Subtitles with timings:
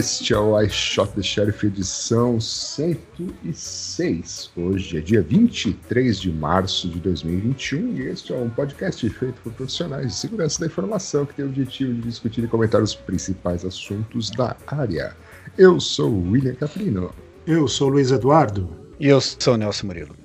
[0.00, 4.50] este é o I Shot the Sheriff edição 106.
[4.56, 9.52] Hoje é dia 23 de março de 2021 e este é um podcast feito por
[9.52, 13.62] profissionais de segurança da informação que tem o objetivo de discutir e comentar os principais
[13.62, 15.14] assuntos da área.
[15.58, 17.12] Eu sou o William Caprino.
[17.46, 18.74] Eu sou o Luiz Eduardo.
[18.98, 20.16] E eu sou o Nelson Murilo.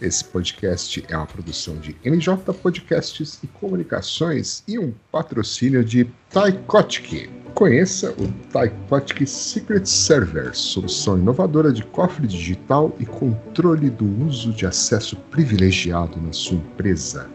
[0.00, 7.43] Esse podcast é uma produção de NJ Podcasts e Comunicações e um patrocínio de Taikotic.
[7.54, 14.66] Conheça o Taikotic Secret Server, solução inovadora de cofre digital e controle do uso de
[14.66, 17.28] acesso privilegiado na sua empresa.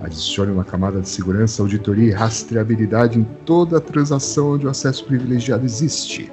[0.00, 5.66] Adicione uma camada de segurança, auditoria e rastreabilidade em toda transação onde o acesso privilegiado
[5.66, 6.32] existe.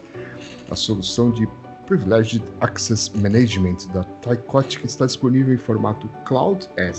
[0.72, 1.46] A solução de
[1.88, 6.98] Privileged Access Management da Tycotic está disponível em formato Cloud as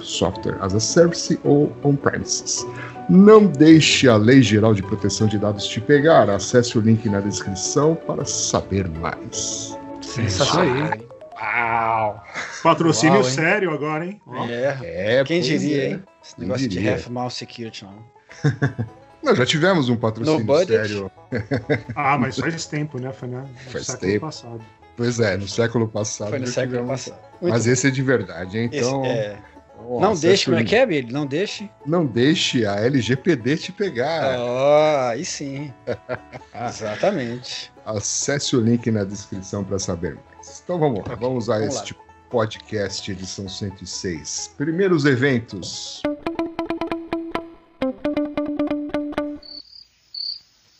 [0.00, 2.64] Software as a Service ou On-Premises.
[3.08, 6.28] Não deixe a Lei Geral de Proteção de Dados te pegar.
[6.28, 9.76] Acesse o link na descrição para saber mais.
[10.02, 10.90] Sensacional.
[11.40, 12.24] Uau!
[12.62, 14.20] Patrocínio Uau, sério agora, hein?
[14.26, 14.44] Ó.
[14.46, 14.78] É,
[15.20, 15.88] É, quem diria, é.
[15.90, 16.02] hein?
[16.24, 16.92] Esse Quem negócio de diria?
[16.94, 18.04] half mouse security, não.
[19.22, 21.10] Nós já tivemos um patrocínio No sério.
[21.94, 23.12] Ah, mas faz tempo, né?
[23.12, 24.26] Foi na, no Faz século tempo.
[24.26, 24.60] passado.
[24.96, 26.30] Pois é, no século passado.
[26.30, 26.90] Foi no século tivemos.
[27.04, 27.20] passado.
[27.40, 27.72] Muito Mas bom.
[27.72, 28.68] esse é de verdade, hein?
[28.72, 29.04] Esse- Então.
[29.04, 29.36] é,
[30.00, 31.12] não deixe, como é que é, Billy?
[31.12, 31.70] Não deixe.
[31.84, 34.36] Não deixe a LGPD te pegar.
[34.38, 35.72] Ah, aí sim.
[36.68, 37.72] Exatamente.
[37.84, 40.60] Acesse o link na descrição para saber mais.
[40.64, 41.96] Então vamos lá, vamos a vamos este
[42.30, 44.54] podcast edição 106.
[44.56, 46.02] Primeiros eventos.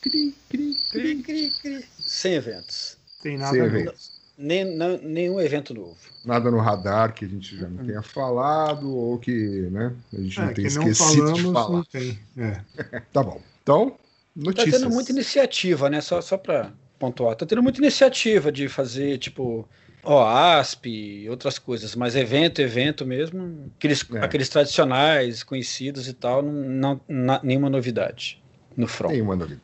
[0.02, 1.22] Cri, cri, Cri, cri.
[1.22, 1.84] cri, cri.
[1.98, 2.96] Sem eventos.
[3.22, 4.15] Tem nada Sem eventos.
[4.38, 5.96] Nem, não- nenhum evento novo.
[6.24, 9.32] Nada no radar que a gente já não tenha falado ou que
[9.70, 11.84] né, a gente não É, tenha que não esquecido falamos, de não falar.
[11.86, 12.18] tem.
[12.36, 12.60] É.
[13.12, 13.40] Tá bom.
[13.62, 13.96] Então, Tá
[14.36, 14.80] notícias.
[14.82, 16.00] tendo muita iniciativa, né?
[16.02, 17.34] Só, só pra pontuar.
[17.36, 19.66] Tá tendo muita iniciativa de fazer, tipo,
[20.04, 24.18] OASP e outras coisas, mas evento, evento mesmo, aqueles, É.
[24.18, 28.42] aqueles tradicionais, conhecidos e tal, não, não- nenhuma novidade
[28.76, 29.12] no front.
[29.12, 29.62] Nenhuma novidade.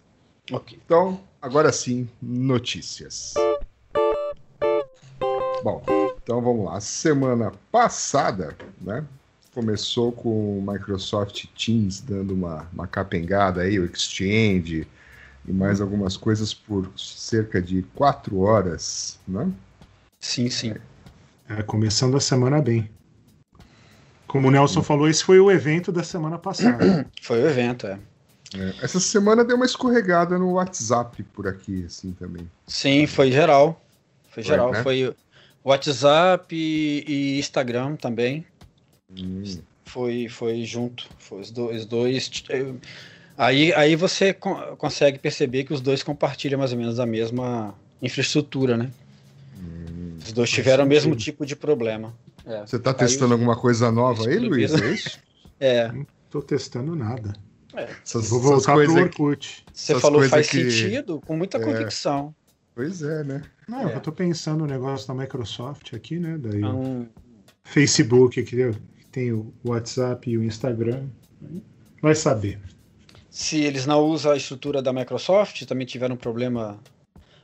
[0.51, 0.79] Ok.
[0.85, 3.35] Então, agora sim, notícias.
[5.63, 5.81] Bom,
[6.23, 6.81] então vamos lá.
[6.81, 9.05] Semana passada, né?
[9.55, 14.87] Começou com o Microsoft Teams dando uma, uma capengada aí, o Exchange
[15.47, 19.53] e mais algumas coisas por cerca de quatro horas, né?
[20.19, 20.75] Sim, sim.
[21.49, 22.91] É, começando a semana bem.
[24.27, 27.07] Como o Nelson falou, esse foi o evento da semana passada.
[27.21, 27.99] Foi o evento, é.
[28.55, 32.49] É, Essa semana deu uma escorregada no WhatsApp por aqui, assim também.
[32.67, 33.81] Sim, foi geral.
[34.31, 34.73] Foi Foi, geral.
[34.73, 34.83] né?
[34.83, 35.15] Foi
[35.65, 38.45] WhatsApp e, e Instagram também.
[39.11, 39.43] Hum,
[39.85, 41.07] Foi, foi junto.
[41.19, 41.81] Foi os dois.
[41.83, 42.73] Os dois eh,
[43.37, 47.75] aí, aí você co- consegue perceber que os dois compartilham mais ou menos a mesma
[48.01, 48.91] infraestrutura, né?
[49.57, 50.17] hum.
[50.25, 52.15] Os dois tiveram o mesmo tipo de problema.
[52.45, 54.39] É, Você tá Caiu testando alguma coisa nova aí.
[54.39, 54.73] Luiz?
[54.75, 55.19] É isso?
[55.61, 57.35] é Não tô testando nada.
[57.75, 59.65] Essas, Vou voltar pro Orkut.
[59.73, 61.61] você essas falou faz que- sentido com muita É.
[61.61, 62.35] convicção.
[62.75, 63.43] Pois é, né?
[63.69, 63.95] Não, É.
[63.97, 66.39] eu tô pensando no negócio da Microsoft aqui, né?
[66.39, 67.09] Daí o Então,
[67.65, 68.75] Facebook aqui, né?
[69.11, 71.07] tem o WhatsApp e o Instagram.
[72.01, 72.59] Vai saber.
[73.31, 76.79] se eles não usam a estrutura da Microsoft, também tiveram um problema.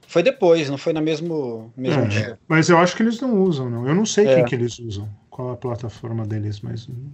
[0.07, 2.39] Foi depois, não foi na mesmo, mesmo É, dia.
[2.49, 3.87] Mas eu acho que eles não usam, não.
[3.89, 4.35] Eu não sei É.
[4.37, 7.11] quem que eles usam, qual a plataforma deles, mas hum,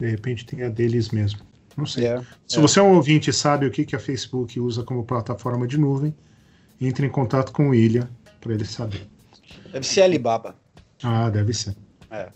[0.00, 1.40] de repente tem a deles mesmo.
[1.76, 2.06] Não sei.
[2.06, 2.60] É, Se é.
[2.60, 5.78] você é um ouvinte e sabe o que, que a Facebook usa como plataforma de
[5.78, 6.12] nuvem,
[6.80, 8.08] entre em contato com o William
[8.40, 9.06] para ele saber.
[9.72, 10.56] Deve ser Alibaba.
[11.02, 11.76] Ah, deve ser.
[12.10, 12.30] É.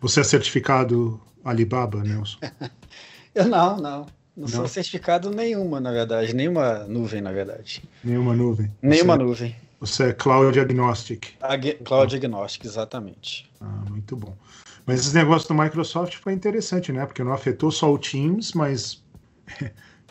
[0.00, 2.38] Você é certificado Alibaba, Nelson?
[3.34, 4.06] Eu não, não.
[4.36, 4.68] Não, sou Não?
[4.68, 6.34] certificado nenhuma, na verdade.
[6.34, 7.82] Nenhuma nuvem, na verdade.
[8.02, 8.70] Nenhuma nuvem?
[8.82, 9.56] Nenhuma você, nuvem.
[9.80, 11.28] Você é Cloud Agnostic.
[11.40, 13.48] Ag Cloud Agnostic, exatamente.
[13.60, 14.36] Ah, muito bom.
[14.84, 17.06] Mas esse negócio do Microsoft foi interessante, né?
[17.06, 19.02] Porque não afetou só o Teams, mas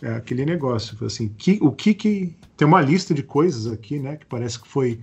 [0.01, 0.97] é aquele negócio.
[1.05, 2.35] Assim, que, o que que.
[2.63, 4.15] Tem uma lista de coisas aqui, né?
[4.15, 5.01] Que parece que foi.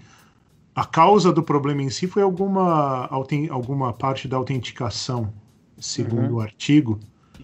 [0.74, 3.06] A causa do problema em si foi alguma,
[3.50, 5.30] alguma parte da autenticação,
[5.78, 6.36] segundo uhum.
[6.36, 6.98] o artigo.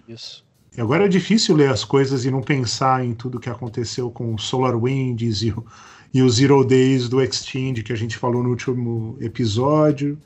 [0.07, 0.43] Isso.
[0.75, 4.33] E agora é difícil ler as coisas e não pensar em tudo que aconteceu com
[4.33, 5.63] o SolarWinds e o,
[6.11, 10.17] e o Zero Days do Exchange que a gente falou no último episódio.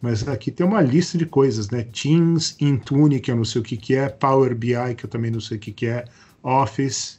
[0.00, 1.82] Mas aqui tem uma lista de coisas, né?
[1.82, 5.32] Teams, Intune, que eu não sei o que, que é, Power BI, que eu também
[5.32, 6.04] não sei o que, que é,
[6.40, 7.18] Office,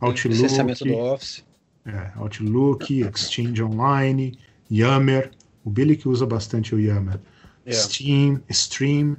[0.00, 0.28] Outlook.
[0.28, 1.44] Licenciamento do Office.
[1.86, 4.38] É, Outlook, Exchange Online,
[4.70, 5.30] Yammer.
[5.64, 7.20] O Billy que usa bastante o Yammer.
[7.66, 7.88] Yeah.
[7.88, 9.16] Steam, Stream.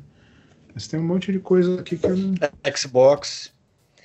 [0.73, 2.33] Mas tem um monte de coisa aqui que eu não.
[2.75, 3.51] Xbox.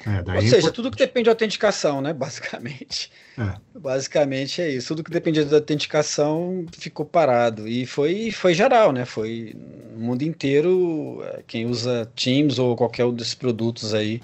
[0.06, 2.12] É, Ou seja, tudo que depende de autenticação, né?
[2.12, 3.10] Basicamente.
[3.38, 3.54] É.
[3.78, 4.88] Basicamente é isso.
[4.88, 7.66] Tudo que dependia da autenticação ficou parado.
[7.66, 9.04] E foi, foi geral, né?
[9.04, 9.54] Foi
[9.94, 11.22] no mundo inteiro.
[11.24, 14.20] É, quem usa Teams ou qualquer um desses produtos aí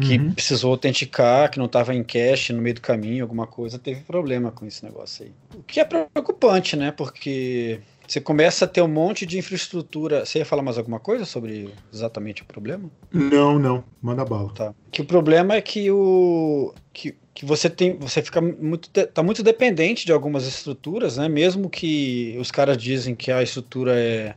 [0.00, 0.32] que uhum.
[0.32, 4.50] precisou autenticar, que não estava em cache no meio do caminho, alguma coisa, teve problema
[4.50, 5.32] com esse negócio aí.
[5.58, 6.92] O que é preocupante, né?
[6.92, 10.24] Porque você começa a ter um monte de infraestrutura.
[10.24, 12.90] Você ia falar mais alguma coisa sobre exatamente o problema?
[13.12, 13.84] Não, não.
[14.00, 14.50] Manda bala.
[14.54, 14.74] Tá.
[14.90, 19.42] Que o problema é que o que, que você tem, você fica muito tá muito
[19.42, 21.28] dependente de algumas estruturas, né?
[21.28, 24.34] Mesmo que os caras dizem que a estrutura é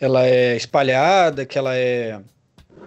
[0.00, 2.20] ela é espalhada, que ela é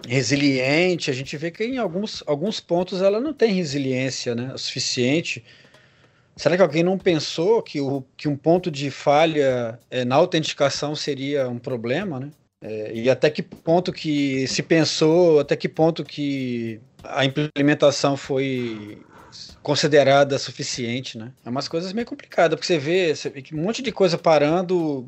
[0.08, 4.58] resiliente, a gente vê que em alguns, alguns pontos ela não tem resiliência, né, o
[4.58, 5.44] suficiente
[6.36, 10.94] Será que alguém não pensou que, o, que um ponto de falha é, na autenticação
[10.94, 12.32] seria um problema, né?
[12.62, 19.02] É, e até que ponto que se pensou, até que ponto que a implementação foi
[19.64, 21.32] considerada suficiente, né?
[21.46, 25.08] É umas coisas meio complicadas, porque você vê, você vê um monte de coisa parando,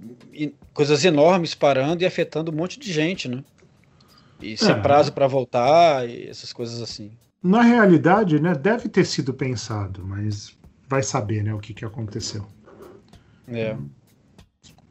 [0.73, 3.43] coisas enormes parando e afetando um monte de gente, né?
[4.41, 4.79] E sem é.
[4.79, 7.11] prazo para voltar e essas coisas assim.
[7.41, 10.57] Na realidade, né, deve ter sido pensado, mas
[10.87, 12.45] vai saber, né, o que, que aconteceu.
[13.47, 13.75] É.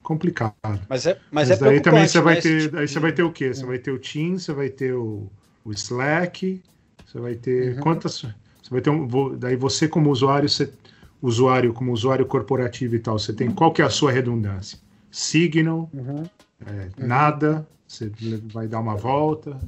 [0.03, 0.81] Complicado.
[0.89, 2.77] Mas é, mas, mas é daí também você vai ter, tipo...
[2.77, 3.53] aí você vai ter o quê?
[3.53, 5.31] Você vai ter o Teams, você vai ter o,
[5.65, 6.63] o Slack,
[7.05, 7.81] você vai ter uhum.
[7.81, 8.21] quantas?
[8.21, 10.73] Você vai ter um, daí você como usuário, você,
[11.21, 14.79] usuário como usuário corporativo e tal, você tem qual que é a sua redundância?
[15.11, 16.25] Signal, uhum.
[16.65, 16.71] É,
[17.01, 17.07] uhum.
[17.07, 18.11] nada, você
[18.53, 19.59] vai dar uma volta,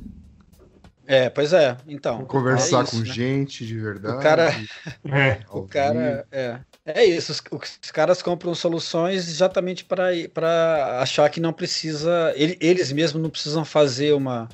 [1.11, 1.75] é, pois é.
[1.89, 2.27] Então.
[2.27, 3.15] Conversar é isso, com né?
[3.15, 4.19] gente de verdade.
[4.19, 4.51] O cara.
[5.11, 5.41] é.
[5.51, 6.27] o cara.
[6.31, 6.61] É.
[6.85, 7.33] É isso.
[7.33, 7.43] Os,
[7.83, 12.31] os caras compram soluções exatamente para achar que não precisa.
[12.37, 14.51] Ele, eles mesmos não precisam fazer uma.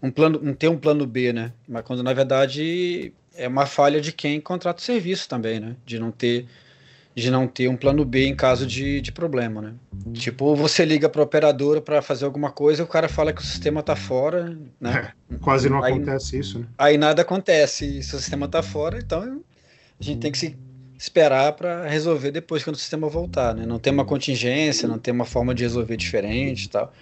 [0.00, 1.52] Um plano, um, ter um plano B, né?
[1.66, 5.74] Mas quando na verdade é uma falha de quem contrata o serviço também, né?
[5.86, 6.46] De não ter
[7.20, 9.74] de não ter um plano B em caso de, de problema, né?
[10.12, 13.44] Tipo, você liga para operadora para fazer alguma coisa e o cara fala que o
[13.44, 15.12] sistema está fora, né?
[15.30, 16.66] É, quase não aí, acontece isso, né?
[16.78, 19.42] Aí nada acontece, se o sistema está fora, então
[20.00, 20.56] a gente tem que se
[20.98, 23.64] esperar para resolver depois quando o sistema voltar, né?
[23.64, 26.92] Não tem uma contingência, não tem uma forma de resolver diferente e tal.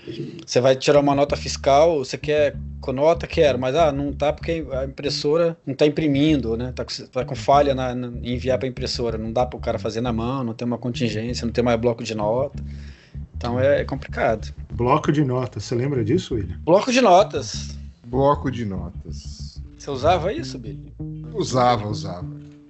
[0.46, 4.34] Você vai tirar uma nota fiscal, você quer com nota, quero, mas ah, não tá
[4.34, 6.72] porque a impressora não está imprimindo, né?
[6.76, 9.60] Tá com, tá com falha na, na enviar para a impressora, não dá para o
[9.60, 12.62] cara fazer na mão, não tem uma contingência, não tem mais bloco de nota.
[13.34, 14.54] Então é, é complicado.
[14.72, 16.58] Bloco de notas, você lembra disso, William?
[16.64, 17.76] Bloco de notas.
[18.04, 19.58] Bloco de notas.
[19.78, 20.92] Você usava isso, Billy?
[21.32, 22.26] Usava, usava.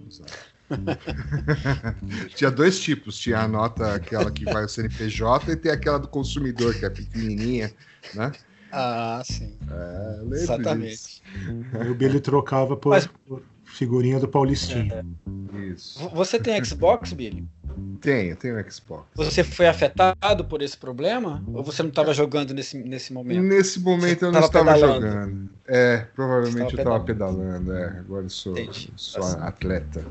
[0.09, 0.46] usava.
[2.35, 6.09] tinha dois tipos, tinha a nota aquela que vai ao CNPJ e tem aquela do
[6.09, 7.73] consumidor, que é pequenininha,
[8.15, 8.33] né?
[8.73, 9.57] Ah, sim.
[9.71, 11.23] É, Exatamente.
[11.73, 13.09] Aí o Billy trocava por, Mas...
[13.27, 14.93] por figurinha do Paulistinho.
[14.93, 15.05] É.
[15.73, 16.09] Isso.
[16.11, 17.47] Você tem Xbox, Billy?
[18.01, 19.07] Tenho, tenho Xbox.
[19.15, 21.43] Você foi afetado por esse problema?
[21.53, 23.43] Ou você não estava jogando nesse, nesse momento?
[23.43, 25.07] Nesse momento você eu não estava pedalando.
[25.07, 25.51] jogando.
[25.67, 27.73] É, provavelmente eu estava pedalando.
[27.73, 28.55] É, agora eu sou,
[28.97, 30.05] sou atleta.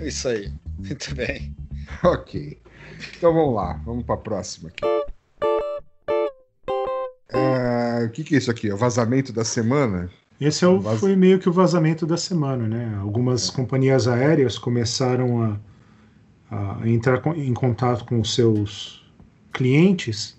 [0.00, 0.52] Isso aí.
[0.78, 1.54] Muito bem.
[2.02, 2.58] Ok.
[3.16, 3.80] Então vamos lá.
[3.84, 4.84] Vamos para a próxima aqui.
[7.32, 8.70] Uh, o que, que, é isso aqui?
[8.70, 10.10] É o vazamento da semana?
[10.40, 11.00] Esse é o, Vaz...
[11.00, 12.96] foi meio que o vazamento da semana, né?
[13.00, 13.52] Algumas é.
[13.52, 15.58] companhias aéreas começaram a,
[16.50, 19.04] a, entrar em contato com os seus
[19.52, 20.36] clientes,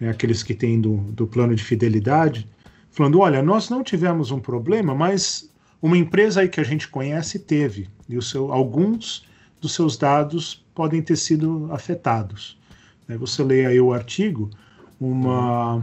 [0.00, 2.48] né, aqueles que têm do, do plano de fidelidade,
[2.90, 5.47] falando: olha, nós não tivemos um problema, mas
[5.80, 9.26] uma empresa aí que a gente conhece teve, e seu, alguns
[9.60, 12.58] dos seus dados podem ter sido afetados.
[13.08, 14.50] Você lê aí o artigo,
[15.00, 15.82] uma.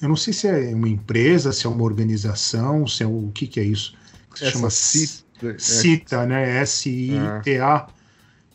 [0.00, 3.46] Eu não sei se é uma empresa, se é uma organização, se é o, que,
[3.46, 3.96] que é isso?
[4.32, 6.58] Que se Essa chama CITA, CITA, né?
[6.58, 7.86] S-I-T-A.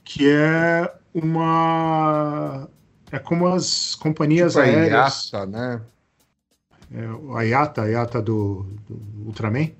[0.03, 2.69] que é uma.
[3.11, 5.31] É como as companhias tipo a aéreas.
[5.31, 5.81] IATA, né?
[6.93, 9.71] É, a IATA, a IATA do, do Ultraman?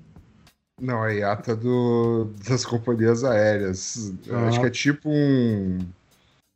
[0.80, 4.12] Não, a IATA do, das companhias aéreas.
[4.30, 4.46] Ah.
[4.48, 5.78] Acho que é tipo um,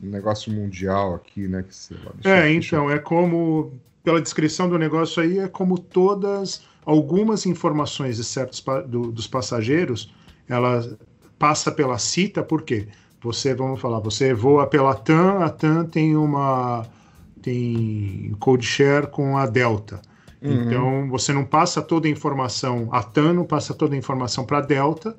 [0.03, 1.63] um negócio mundial aqui, né?
[1.63, 3.73] Que, sei lá, eu- É, eu- então, é como,
[4.05, 10.13] pela descrição do negócio aí, é como todas, algumas informações de certos do- dos passageiros,
[10.49, 10.97] ela
[11.39, 12.87] passa pela CITA, por quê?
[13.23, 16.87] Você, vamos falar, você voa pela TAM, a TAM tem uma
[17.41, 20.01] tem code share com a Delta.
[20.43, 20.53] Uhum.
[20.55, 24.59] Então, você não passa toda a informação, a TAM não passa toda a informação para
[24.59, 25.17] a Delta,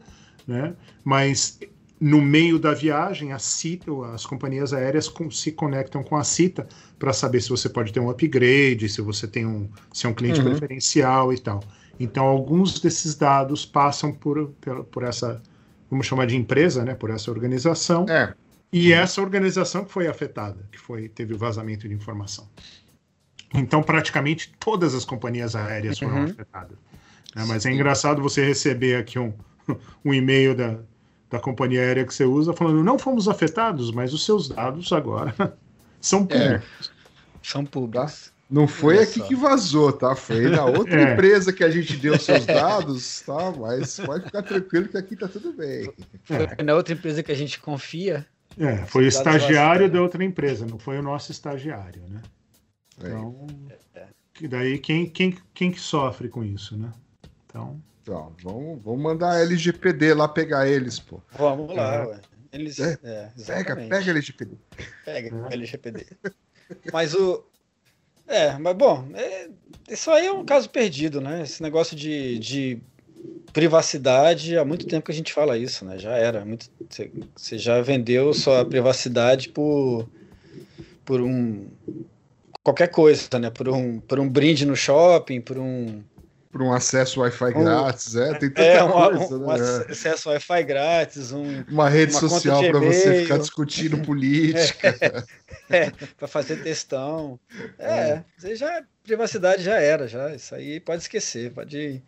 [0.47, 0.75] né?
[1.03, 1.59] mas
[1.99, 6.67] no meio da viagem, a CITA, as companhias aéreas com- se conectam com a CITA
[6.99, 10.13] para saber se você pode ter um upgrade, se você tem um, se é um
[10.13, 10.43] cliente Uhum.
[10.43, 11.61] preferencial e tal.
[11.99, 15.41] Então, alguns desses dados passam por, por, por essa,
[15.89, 16.95] vamos chamar de empresa, né?
[16.95, 18.33] por essa organização, É,
[18.71, 22.49] e essa organização que foi afetada, que foi teve o vazamento de informação.
[23.53, 26.23] Então, praticamente todas as companhias aéreas foram Uhum.
[26.25, 26.77] afetadas.
[27.35, 27.45] né?
[27.47, 29.33] Mas é engraçado você receber aqui um,
[30.03, 30.77] um e-mail da,
[31.29, 35.33] da companhia aérea que você usa falando: não fomos afetados, mas os seus dados agora
[36.01, 36.57] são É.
[36.57, 36.91] públicos.
[37.43, 38.31] São públicos.
[38.49, 39.27] não foi Olha aqui só.
[39.27, 40.15] que vazou, tá?
[40.15, 41.13] Foi na outra É.
[41.13, 43.51] empresa que a gente deu seus dados, tá?
[43.51, 45.91] Mas pode ficar tranquilo que aqui tá tudo bem.
[46.23, 48.25] Foi na outra empresa que a gente confia.
[48.57, 49.89] É, foi o estagiário vazaram.
[49.89, 52.21] da outra empresa, não foi o nosso estagiário, né?
[53.01, 53.07] É.
[53.07, 53.47] Então,
[54.33, 56.91] que daí quem, quem, quem que sofre com isso, né?
[57.47, 61.21] Então, Então, vamos, vamos mandar a LGPD lá pegar eles, pô.
[61.37, 62.05] Vamos lá, É.
[62.07, 62.19] ué.
[62.51, 62.79] Eles.
[62.79, 64.51] É, É, Pega, pega a LGPD.
[65.05, 65.53] Pega É.
[65.53, 66.05] LGPD.
[66.91, 67.43] Mas o.
[68.27, 69.49] É, mas bom, é,
[69.89, 71.41] isso aí é um caso perdido, né?
[71.43, 72.79] Esse negócio de, de
[73.51, 75.97] privacidade, há muito tempo que a gente fala isso, né?
[75.97, 76.43] Já era.
[76.45, 80.07] Muito, você, você já vendeu sua privacidade por,
[81.05, 81.67] por um.
[82.63, 83.49] Qualquer coisa, né?
[83.49, 86.03] Por um, por um brinde no shopping, por um.
[86.51, 89.85] Por um acesso Wi-Fi Um- grátis, é, tem tanta É, uma- coisa, um, né?
[89.89, 91.63] acesso Wi-Fi grátis, um.
[91.67, 95.25] Uma rede uma social para você ficar discutindo política.
[96.17, 97.39] para fazer textão.
[97.79, 100.33] É, você já privacidade já era, já.
[100.33, 102.01] Isso aí pode esquecer, pode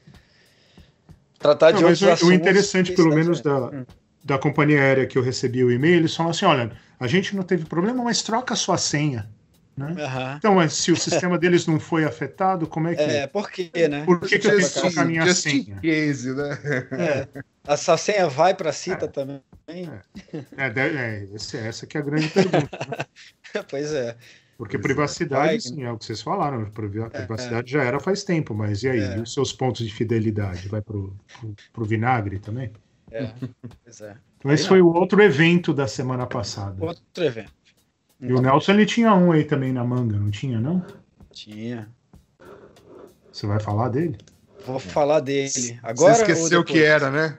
[1.39, 3.85] tratar de Não, mas outros o, o interessante, pelo menos, da, Hum.
[4.23, 7.43] da companhia aérea que eu recebi o e-mail, eles falam assim: olha, a gente não
[7.43, 9.27] teve problema, mas troca a sua senha.
[9.77, 9.93] Né?
[10.03, 10.35] Aham.
[10.37, 13.01] Então, mas se o sistema deles não foi afetado, como é que.
[13.01, 14.05] É, por quê, né?
[14.05, 15.79] Por que, que eu tenho que Just- trocar a minha just in senha?
[15.81, 16.59] case, né?
[16.93, 17.27] É.
[17.67, 19.41] Essa senha vai para a cita também?
[19.67, 19.91] É,
[20.57, 22.69] é, esse- essa que é a grande pergunta.
[23.69, 24.15] pois é.
[24.57, 24.87] Porque Pois é.
[24.87, 25.59] privacidade, Vai.
[25.59, 26.69] sim, é o que vocês falaram.
[26.71, 28.99] privi- Privacidade já era faz tempo, mas e aí?
[29.01, 29.17] É.
[29.17, 30.69] E os seus pontos de fidelidade?
[30.69, 32.71] Vai pro, pro, pro vinagre também?
[33.11, 33.29] é.
[33.83, 34.15] Pois é.
[34.37, 36.75] Então, esse Aí foi o outro evento da semana passada.
[36.81, 37.51] Outro evento.
[38.19, 40.85] E o Nelson ele tinha um aí também na manga, não tinha, não?
[41.31, 41.89] Tinha.
[43.31, 44.17] Você vai falar dele?
[44.65, 46.13] Vou falar dele agora.
[46.15, 47.37] Você esqueceu o que era, né?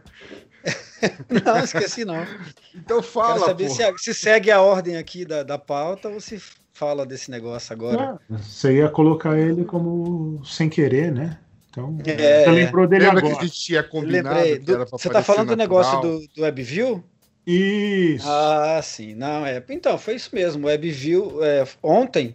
[1.44, 2.26] Não, esqueci não.
[2.74, 3.74] Então Quero fala, saber pô.
[3.74, 6.40] se, se segue a ordem aqui da, da pauta ou se
[6.72, 8.18] fala desse negócio agora.
[8.30, 11.38] Ah, você ia colocar ele como sem querer, né?
[11.70, 13.34] Então, É, você lembrou dele Lembra agora.
[13.36, 14.58] que a gente tinha combinado Lembrei.
[14.58, 17.04] que do- era pra você tá aparecer falando do negócio do, do WebView?
[17.46, 18.26] Isso.
[18.28, 19.14] Ah, sim.
[19.14, 19.62] Não, é.
[19.70, 20.66] Então, foi isso mesmo.
[20.66, 22.34] O WebView, é, ontem,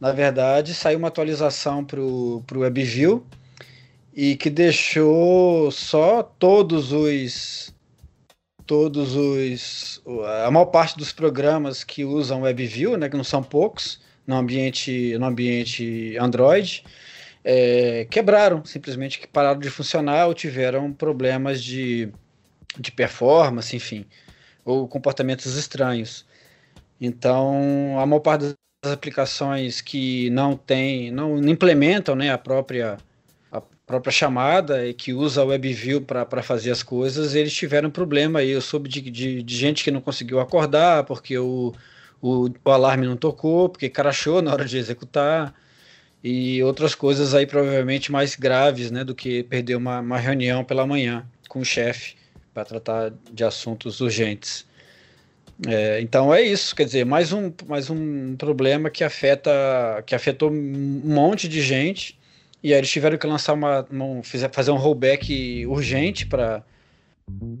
[0.00, 3.26] na verdade, saiu uma atualização para o WebView
[4.14, 7.74] e que deixou só todos os.
[8.66, 10.02] Todos os.
[10.44, 15.16] A maior parte dos programas que usam WebView, né, que não são poucos, no ambiente,
[15.18, 16.84] no ambiente Android,
[17.44, 22.10] é, quebraram, simplesmente que pararam de funcionar ou tiveram problemas de,
[22.78, 24.06] de performance, enfim
[24.68, 26.26] ou comportamentos estranhos.
[27.00, 32.98] Então, a maior parte das aplicações que não tem, não implementam né, a própria
[33.50, 38.40] a própria chamada e que usa o WebView para fazer as coisas, eles tiveram problema
[38.40, 38.50] aí.
[38.50, 41.72] Eu soube de, de, de gente que não conseguiu acordar porque o,
[42.20, 45.54] o, o alarme não tocou, porque crashou na hora de executar
[46.22, 50.86] e outras coisas aí provavelmente mais graves, né, do que perder uma, uma reunião pela
[50.86, 52.17] manhã com o chefe
[52.58, 54.66] para tratar de assuntos urgentes.
[55.66, 60.50] É, então é isso, quer dizer, mais um, mais um problema que afeta, que afetou
[60.50, 62.18] um monte de gente,
[62.62, 64.22] e aí eles tiveram que lançar uma, uma
[64.52, 66.62] fazer um rollback urgente para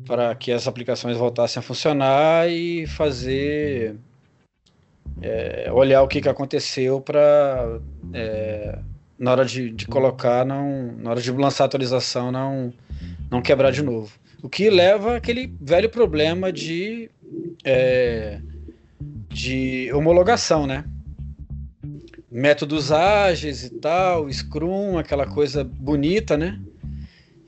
[0.06, 3.96] para que as aplicações voltassem a funcionar e fazer
[5.20, 7.78] é, olhar o que, que aconteceu para
[9.18, 12.72] na hora de, de colocar não na hora de lançar a atualização não
[13.30, 14.10] não quebrar de novo
[14.42, 17.10] o que leva àquele velho problema de
[17.64, 18.40] é,
[19.28, 20.84] de homologação, né?
[22.30, 26.60] Métodos ágeis e tal, Scrum, aquela coisa bonita, né?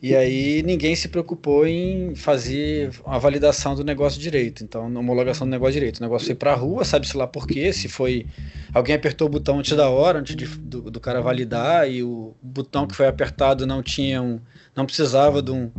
[0.03, 4.65] E aí ninguém se preocupou em fazer a validação do negócio direito.
[4.65, 5.99] Então, homologação do negócio direito.
[5.99, 8.27] O negócio foi para a rua, sabe-se lá por quê, se foi.
[8.73, 12.35] Alguém apertou o botão antes da hora, antes de, do, do, cara validar, e o
[12.41, 14.41] botão que foi apertado não tinha um.
[14.75, 15.71] não precisava de um,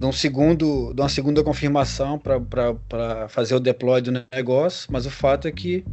[0.00, 5.10] de um segundo, de uma segunda confirmação para fazer o deploy do negócio, mas o
[5.10, 5.84] fato é que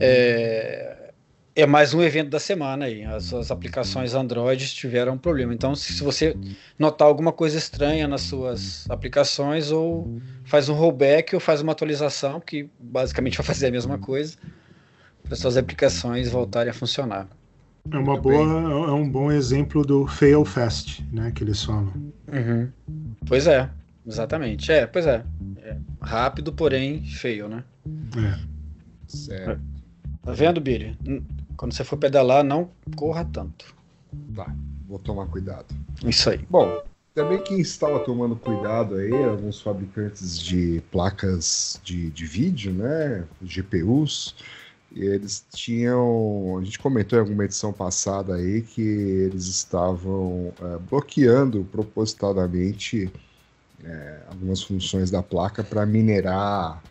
[0.00, 1.12] é,
[1.54, 3.04] é mais um evento da semana aí.
[3.04, 5.54] As, as aplicações Android tiveram um problema.
[5.54, 6.34] Então, se, se, você
[6.76, 12.40] notar alguma coisa estranha nas suas aplicações, ou faz um rollback ou faz uma atualização,
[12.40, 14.36] que basicamente vai fazer a mesma coisa,
[15.22, 17.28] para suas aplicações voltarem a funcionar.
[17.90, 21.92] É uma boa, é um bom exemplo do fail fast, né, que eles falam.
[22.32, 22.68] Uhum.
[23.26, 23.70] Pois é,
[24.06, 24.70] exatamente.
[24.70, 25.24] É, pois é.
[25.58, 25.76] é.
[26.00, 27.64] Rápido, porém feio, né?
[28.16, 28.38] É.
[29.06, 29.60] Certo.
[30.22, 30.96] Tá vendo, Billy?
[31.56, 33.74] Quando você for pedalar, não corra tanto.
[34.34, 34.54] Tá,
[34.86, 35.74] vou tomar cuidado.
[36.04, 36.40] Isso aí.
[36.50, 36.82] Bom,
[37.14, 43.24] também quem estava tomando cuidado aí, alguns fabricantes de placas de, de vídeo, né?
[43.42, 44.36] GPUs,
[44.94, 46.58] eles tinham.
[46.60, 53.10] A gente comentou em alguma edição passada aí que eles estavam é, bloqueando propositadamente
[53.84, 56.82] é, algumas funções da placa para minerar,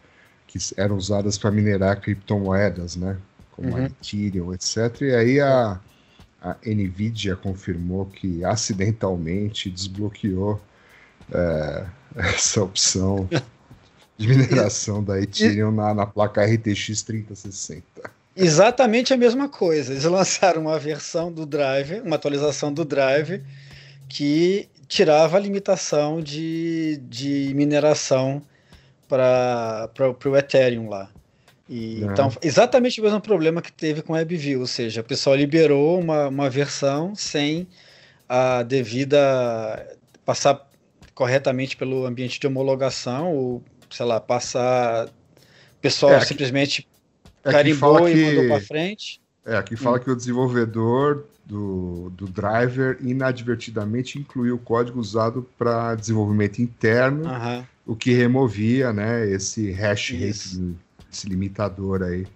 [0.47, 3.17] que eram usadas para minerar criptomoedas, né?
[3.57, 3.77] como uhum.
[3.77, 5.01] a Ethereum, etc.
[5.01, 5.79] E aí a,
[6.39, 10.61] a Nvidia confirmou que acidentalmente desbloqueou
[11.31, 13.27] é, essa opção
[14.17, 17.83] de mineração da Ethereum na, na placa RTX 3060.
[18.35, 19.93] Exatamente a mesma coisa.
[19.93, 23.43] Eles lançaram uma versão do drive, uma atualização do drive,
[24.09, 28.41] que tirava a limitação de, de mineração
[29.07, 29.89] para
[30.25, 31.09] o Ethereum lá.
[31.69, 32.07] E, é.
[32.07, 35.99] Então, exatamente o mesmo problema que teve com a WebView, ou seja, o pessoal liberou
[35.99, 37.67] uma, uma versão sem
[38.27, 39.17] a devida
[40.25, 40.65] passar
[41.13, 45.07] corretamente pelo ambiente de homologação, ou sei lá, passar.
[45.07, 46.87] O pessoal é, simplesmente
[47.43, 49.21] é carimbou e que, mandou para frente.
[49.45, 49.99] É, aqui fala hum.
[49.99, 57.23] que o desenvolvedor do, do driver inadvertidamente incluiu o código usado para desenvolvimento interno,
[57.85, 60.75] o que removia né, esse hash rate
[61.09, 62.27] esse limitador aí.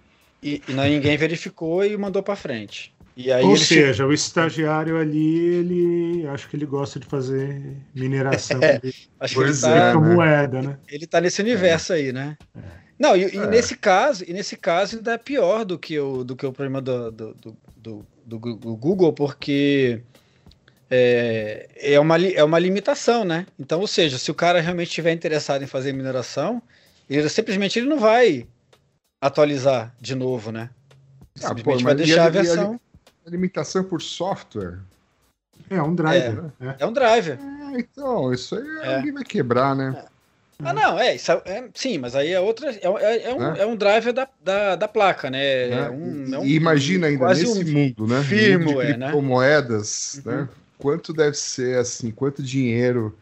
[0.42, 2.92] E, e ninguém verificou e mandou para frente.
[3.16, 8.58] E aí Ou seja, o estagiário ali, ele acho que ele gosta de fazer mineração
[8.62, 10.78] é, de acho que ele tá, moeda, né?
[10.88, 11.96] Ele tá nesse universo é.
[11.96, 12.38] aí, né?
[12.56, 12.60] É.
[12.98, 13.46] Não, e, e é.
[13.46, 16.80] nesse caso, e nesse caso ainda é pior do que o, do que o problema
[16.80, 17.56] do, do, do,
[18.24, 20.00] do, do Google, porque
[20.88, 23.46] é, é, uma, é uma limitação, né?
[23.58, 26.62] Então, ou seja, se o cara realmente estiver interessado em fazer mineração,
[27.10, 28.46] ele simplesmente ele não vai
[29.20, 30.70] atualizar de novo, né?
[31.42, 32.80] Ah, Simplesmente pô, vai deixar a, versão.
[33.26, 34.78] Limitação por software.
[35.70, 36.76] É um driver, é, né?
[36.78, 37.38] É um driver.
[37.38, 38.96] É, então, isso aí é.
[38.96, 40.04] alguém vai quebrar, né?
[40.06, 40.12] É.
[40.64, 42.70] Ah, não, é, isso é, sim, mas aí é outra.
[42.70, 43.66] É, é, é um, é.
[43.66, 45.70] um driver da, da, da placa, né?
[45.70, 48.22] É um, um, e imagina ainda nesse mundo, né?
[48.22, 49.08] Firmo, mundo de né?
[49.08, 49.12] né?
[49.12, 49.38] uhum.
[50.24, 50.48] né?
[50.78, 53.16] Quanto deve ser assim, quanto dinheiro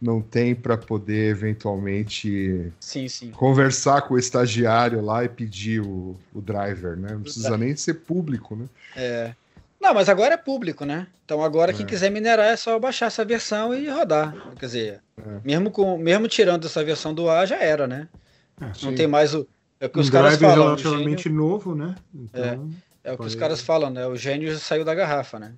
[0.00, 3.30] não tem para poder eventualmente sim, sim.
[3.32, 7.10] conversar com o estagiário lá e pedir o, o driver, né?
[7.12, 8.64] Não precisa nem ser público, né?
[8.96, 9.34] É.
[9.80, 11.06] Não, mas agora é público, né?
[11.24, 11.74] Então agora é.
[11.74, 14.34] quem quiser minerar é só baixar essa versão e rodar.
[14.58, 15.40] Quer dizer, é.
[15.42, 18.08] mesmo, com, mesmo tirando essa versão do ar, já era, né?
[18.60, 18.94] É, não sim.
[18.94, 19.48] tem mais o.
[19.80, 20.66] É o que um os caras falam.
[20.66, 21.94] relativamente gênio, novo, né?
[22.14, 22.70] Então,
[23.02, 24.06] é, é o que os caras falam, né?
[24.06, 25.54] O gênio saiu da garrafa, né?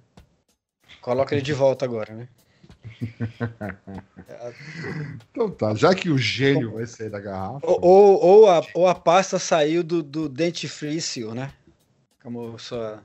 [1.00, 2.28] Coloca ele de volta agora, né?
[5.30, 7.66] então tá, já que o gênio vai sair da garrafa.
[7.66, 11.50] Ou, ou, ou, a, ou a pasta saiu do, do dentifrício, né?
[12.22, 13.02] Como sua.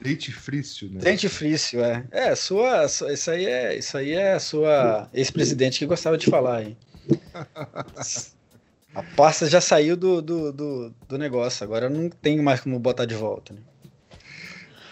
[0.00, 1.00] Dentifrício, né?
[1.00, 2.04] Dentifrício, é.
[2.10, 2.86] É, sua.
[2.86, 6.76] Isso aí é, isso aí é a sua ex-presidente que gostava de falar, hein?
[8.92, 13.04] A pasta já saiu do, do, do, do, negócio, agora não tem mais como botar
[13.04, 13.52] de volta.
[13.54, 13.60] Né?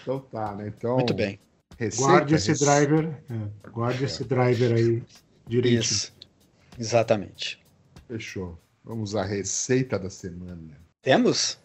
[0.01, 0.67] Então tá, né?
[0.67, 1.37] Então, Muito bem.
[1.77, 2.65] Receita, guarde esse rece...
[2.65, 5.03] driver, é, guarde esse driver aí
[5.45, 5.81] direitinho.
[5.81, 6.13] Isso.
[6.77, 7.59] Exatamente.
[8.07, 8.57] Fechou.
[8.85, 10.77] Vamos à receita da semana.
[11.01, 11.59] Temos?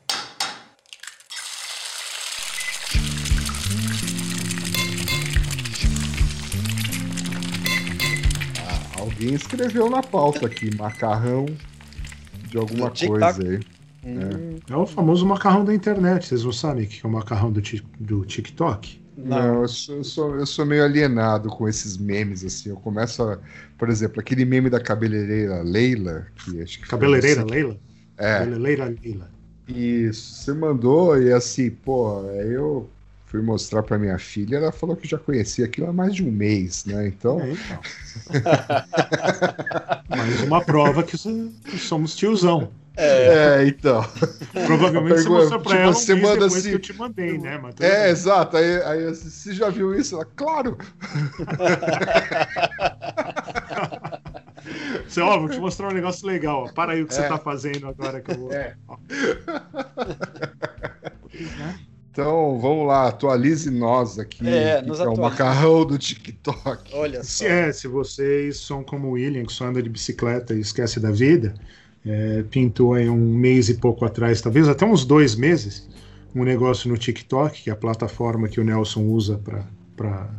[9.25, 11.47] Alguém escreveu na pauta aqui, macarrão
[12.49, 13.61] de alguma coisa aí.
[14.05, 14.59] Hum.
[14.69, 14.73] É.
[14.73, 14.77] é.
[14.77, 16.29] o famoso macarrão da internet.
[16.29, 17.63] Vocês não sabem o que é o macarrão do,
[17.99, 19.03] do TikTok?
[19.17, 22.71] Não, eu, sou, eu, sou, eu sou meio alienado com esses memes, assim.
[22.71, 23.39] Eu começo a.
[23.79, 26.89] Por exemplo, aquele meme da cabeleireira Leila, que acho que.
[26.89, 27.51] Cabeleireira você...
[27.51, 27.77] Leila?
[28.19, 28.39] É.
[28.41, 29.31] Cabeleireira Leila.
[29.69, 32.91] Isso, você mandou e assim, pô, eu
[33.35, 36.31] fui mostrar para minha filha, ela falou que já conhecia aquilo há mais de um
[36.31, 37.09] mês, né?
[37.09, 37.40] Então.
[37.40, 37.81] É, então.
[40.16, 42.70] mais uma prova que somos tiozão.
[42.97, 44.09] É, é então.
[44.66, 47.61] Provavelmente você mostrou pra tipo, ela um você manda assim, que eu te mandei, né?
[47.81, 48.11] é, bem.
[48.12, 48.57] exato.
[48.57, 50.14] Aí, aí assim, você já viu isso?
[50.14, 50.79] Ela, claro!
[55.07, 56.64] Você, ó, vou te mostrar um negócio legal.
[56.64, 56.73] Ó.
[56.73, 57.16] Para aí o que é.
[57.16, 58.53] você tá fazendo agora que eu vou.
[58.53, 58.75] É.
[62.14, 64.46] Então, vamos lá, atualize nós aqui.
[64.46, 66.94] É, nos é o macarrão do TikTok.
[66.94, 67.29] Olha só.
[67.29, 71.00] Se, é, se vocês são como o William, que só anda de bicicleta e esquece
[71.00, 71.55] da vida,
[72.07, 75.88] é, pintou aí um mês e pouco atrás, talvez até uns dois meses,
[76.33, 79.40] um negócio no TikTok, que é a plataforma que o Nelson usa
[79.96, 80.31] para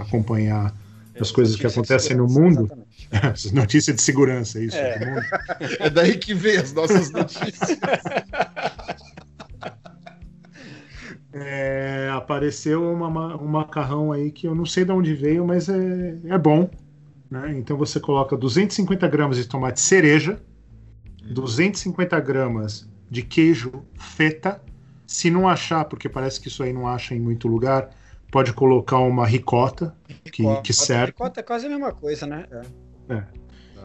[0.00, 0.74] acompanhar
[1.20, 2.68] as coisas que acontecem no mundo.
[3.52, 4.76] Notícia de segurança, isso.
[4.76, 5.20] É.
[5.78, 7.78] é daí que vem as nossas notícias.
[11.32, 16.18] É, apareceu uma, um macarrão aí que eu não sei de onde veio, mas é,
[16.26, 16.68] é bom.
[17.30, 17.54] Né?
[17.56, 20.38] Então você coloca 250 gramas de tomate cereja,
[21.30, 24.62] 250 gramas de queijo feta.
[25.06, 27.90] Se não achar, porque parece que isso aí não acha em muito lugar,
[28.30, 31.12] pode colocar uma ricota, que, ricota, que serve.
[31.12, 32.46] Ricota é quase a mesma coisa, né?
[33.08, 33.14] É.
[33.14, 33.41] é.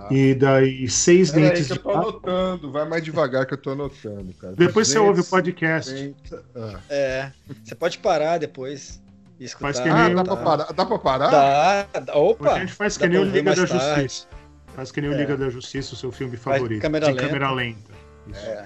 [0.08, 0.14] Tá.
[0.14, 3.54] E daí seis Pera dentes aí que eu tô de anotando, vai mais devagar que
[3.54, 4.56] eu tô anotando, cara.
[4.56, 6.16] Depois 200, você ouve o podcast.
[6.56, 6.80] Ah.
[6.90, 7.32] É,
[7.64, 9.02] você pode parar depois.
[9.40, 9.74] E escutar.
[9.74, 10.74] Faz que nem ah, dá, pra parar?
[10.74, 11.88] dá pra parar?
[12.00, 12.54] Dá, opa!
[12.54, 14.02] A gente faz que nem o Liga da tarde.
[14.02, 14.28] Justiça.
[14.76, 15.18] Faz que nem o é.
[15.18, 16.82] Liga da Justiça, o seu filme favorito.
[16.82, 17.22] Câmera lenta.
[17.22, 17.92] câmera lenta.
[18.28, 18.40] Isso.
[18.40, 18.66] É.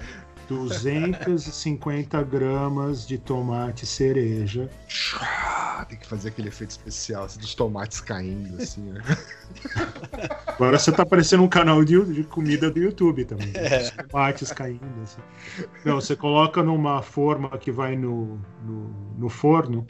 [0.52, 4.68] 250 gramas de tomate cereja.
[5.88, 9.00] Tem que fazer aquele efeito especial assim, dos tomates caindo, assim, né?
[10.46, 13.48] Agora você tá parecendo um canal de, de comida do YouTube também.
[13.48, 13.82] Né?
[13.82, 15.20] Os tomates caindo, assim.
[15.84, 19.86] Não, você coloca numa forma que vai no, no, no forno.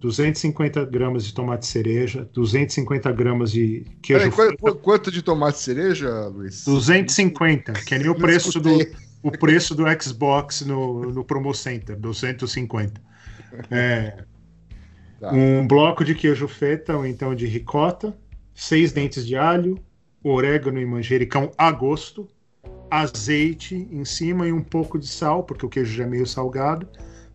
[0.00, 4.30] 250 gramas de tomate cereja, 250 gramas de queijo.
[4.30, 6.64] Peraí, quanto, quanto de tomate cereja, Luiz?
[6.64, 8.78] 250, que é nem o preço do,
[9.22, 13.00] o preço do Xbox no, no Promo Center, 250.
[13.70, 14.24] É,
[15.20, 15.32] tá.
[15.32, 18.16] Um bloco de queijo feta, ou então de ricota,
[18.54, 19.78] seis dentes de alho,
[20.22, 22.28] orégano e manjericão a gosto,
[22.90, 26.88] azeite em cima e um pouco de sal, porque o queijo já é meio salgado.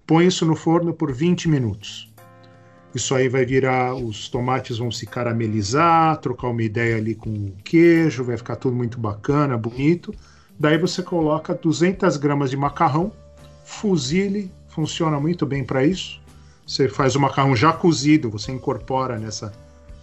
[0.05, 2.11] Põe isso no forno por 20 minutos.
[2.93, 7.53] Isso aí vai virar, os tomates vão se caramelizar, trocar uma ideia ali com o
[7.63, 10.13] queijo, vai ficar tudo muito bacana, bonito.
[10.61, 13.11] Daí você coloca 200 gramas de macarrão,
[13.65, 16.21] fuzile, funciona muito bem para isso.
[16.67, 19.51] Você faz o macarrão já cozido, você incorpora nessa,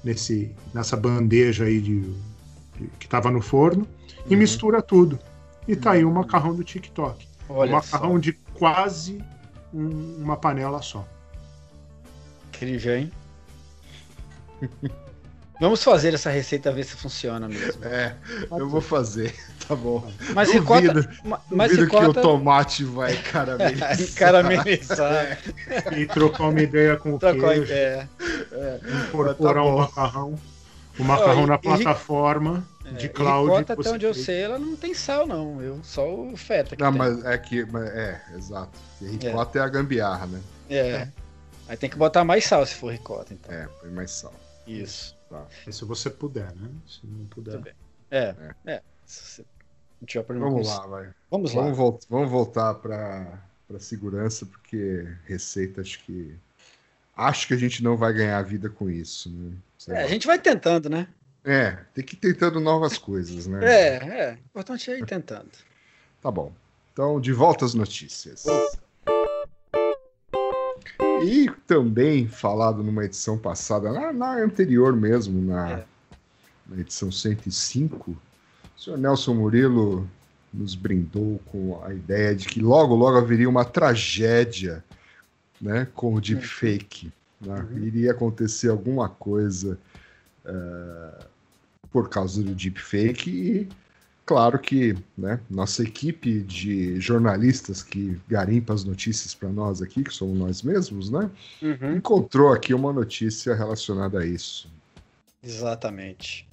[0.02, 3.86] nesse, nessa bandeja aí de, de que estava no forno
[4.26, 4.40] e uhum.
[4.40, 5.16] mistura tudo.
[5.68, 7.28] E tá aí o macarrão do TikTok.
[7.48, 8.18] Olha um macarrão só.
[8.18, 9.22] de quase
[9.72, 11.06] um, uma panela só.
[12.48, 13.12] Incrível, hein?
[15.60, 17.84] Vamos fazer essa receita ver se funciona mesmo.
[17.84, 18.14] É,
[18.50, 19.34] eu vou fazer,
[19.66, 20.08] tá bom.
[20.32, 22.12] Mas duvido, ricota, mas duvido ricota...
[22.12, 24.14] que o tomate vai caramelizar.
[24.14, 25.38] caramelizar.
[25.96, 27.64] E trocar uma ideia com o Trocou queijo.
[27.64, 28.08] Ideia.
[28.52, 28.80] É.
[29.08, 30.38] Incorporar tá um macarrão.
[30.96, 33.50] O macarrão na plataforma é, de cloud.
[33.50, 35.60] Ricota, até onde eu sei, ela não tem sal, não.
[35.60, 36.98] Eu, só o feta que Não, tem.
[36.98, 37.66] mas é que...
[37.94, 38.78] É, exato.
[39.00, 39.62] E ricota é.
[39.62, 40.40] é a gambiarra, né?
[40.70, 41.08] É.
[41.68, 43.54] Aí tem que botar mais sal se for ricota, então.
[43.54, 44.34] É, põe mais sal.
[44.66, 45.17] Isso.
[45.28, 45.46] Tá.
[45.70, 46.70] Se você puder, né?
[46.86, 47.74] Se não puder.
[48.10, 48.72] É, é.
[48.72, 48.82] é.
[50.28, 51.10] Vamos lá, vai.
[51.30, 51.62] Vamos lá.
[51.62, 56.34] Vamos, vol vamos voltar para para segurança, porque receita acho que
[57.14, 59.52] acho que a gente não vai ganhar vida com isso, né?
[59.88, 61.06] É, a gente vai tentando, né?
[61.44, 63.60] É, tem que ir tentando novas coisas, né?
[63.62, 64.32] É, é.
[64.32, 65.50] O importante é ir tentando.
[66.22, 66.52] Tá bom.
[66.92, 68.44] Então, de volta às notícias.
[71.24, 75.84] E também falado numa edição passada, na, na anterior mesmo, na, é.
[76.68, 80.08] na, edição 105, o senhor Nelson Murilo
[80.52, 84.84] nos brindou com a ideia de que logo, logo haveria uma tragédia
[85.60, 87.12] né, com o deepfake.
[87.40, 87.66] Né?
[87.70, 87.78] Uhum.
[87.78, 89.78] Iria acontecer alguma coisa
[90.44, 91.24] uh,
[91.90, 93.68] por causa do deepfake e
[94.28, 100.12] Claro que né, nossa equipe de jornalistas que garimpa as notícias para nós aqui, que
[100.12, 101.30] somos nós mesmos, né,
[101.62, 101.96] uhum.
[101.96, 104.70] encontrou aqui uma notícia relacionada a isso.
[105.42, 106.46] Exatamente.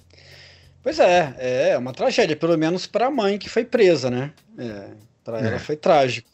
[0.82, 4.32] Pois é, é uma tragédia, pelo menos para a mãe que foi presa, né?
[4.56, 4.88] É,
[5.22, 5.58] para ela é.
[5.58, 6.30] foi trágico.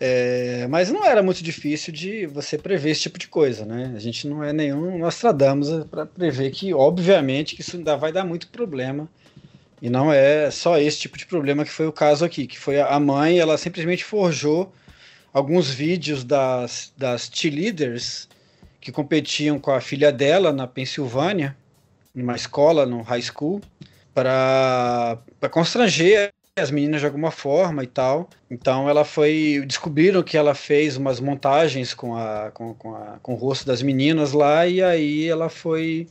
[0.00, 3.92] É, mas não era muito difícil de você prever esse tipo de coisa, né?
[3.94, 8.24] A gente não é nenhum Nostradamus para prever que, obviamente, que isso ainda vai dar
[8.24, 9.06] muito problema.
[9.82, 12.80] E não é só esse tipo de problema que foi o caso aqui, que foi
[12.80, 14.72] a mãe, ela simplesmente forjou
[15.32, 18.28] alguns vídeos das, das cheerleaders
[18.80, 21.56] que competiam com a filha dela na Pensilvânia,
[22.14, 23.60] numa escola, no high school,
[24.12, 25.18] para
[25.50, 28.30] constranger as meninas de alguma forma e tal.
[28.48, 29.64] Então ela foi.
[29.66, 33.82] Descobriram que ela fez umas montagens com, a, com, com, a, com o rosto das
[33.82, 36.06] meninas lá, e aí ela foi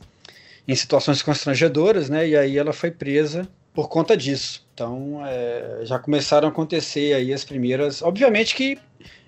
[0.66, 2.28] em situações constrangedoras, né?
[2.28, 4.66] E aí ela foi presa por conta disso.
[4.72, 8.02] Então é, já começaram a acontecer aí as primeiras.
[8.02, 8.78] Obviamente que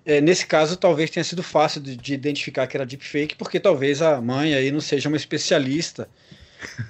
[0.05, 4.01] é, nesse caso talvez tenha sido fácil de, de, identificar que era deepfake, porque talvez
[4.01, 6.09] a mãe aí não seja uma especialista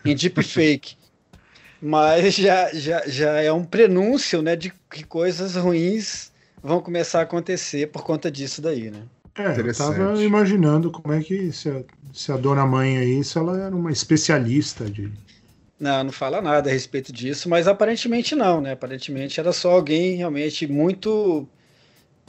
[0.05, 0.97] em deepfake.
[1.81, 6.33] Mas já, já, já é um prenúncio né, de que coisas ruins
[6.63, 9.03] vão começar a acontecer por conta disso daí, né?
[9.35, 13.39] É, eu tava imaginando como é que se a, se a dona mãe aí, se
[13.39, 15.13] ela era uma especialista de.
[15.79, 18.73] Não, não fala nada a respeito disso, mas aparentemente não, né?
[18.73, 21.47] Aparentemente era só alguém realmente muito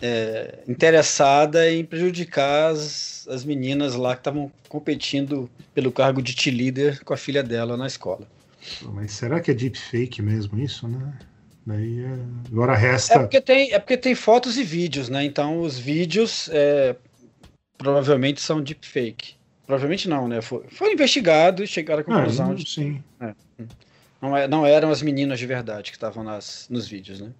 [0.01, 7.03] é, interessada em prejudicar as, as meninas lá que estavam competindo pelo cargo de T-Leader
[7.03, 8.27] com a filha dela na escola.
[8.81, 11.13] Mas será que é deepfake mesmo isso, né?
[11.65, 12.19] Daí é...
[12.51, 13.13] agora resta.
[13.13, 15.23] É porque, tem, é porque tem fotos e vídeos, né?
[15.23, 16.95] Então os vídeos é,
[17.77, 19.36] provavelmente são deepfake.
[19.67, 20.41] Provavelmente não, né?
[20.41, 22.51] Foi, foi investigado e chegaram à ah, conclusão.
[22.51, 23.03] Ah, de, sim.
[23.19, 23.33] É,
[24.21, 27.31] não, é, não eram as meninas de verdade que estavam nas, nos vídeos, né?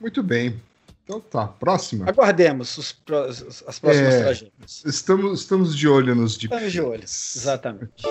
[0.00, 0.60] Muito bem.
[1.04, 2.04] Então tá, próxima.
[2.08, 2.96] Aguardemos os,
[3.64, 4.84] as próximas é, tragédias.
[4.84, 6.66] Estamos, estamos de olho nos deepfakes.
[6.66, 8.04] Estamos de olho, exatamente.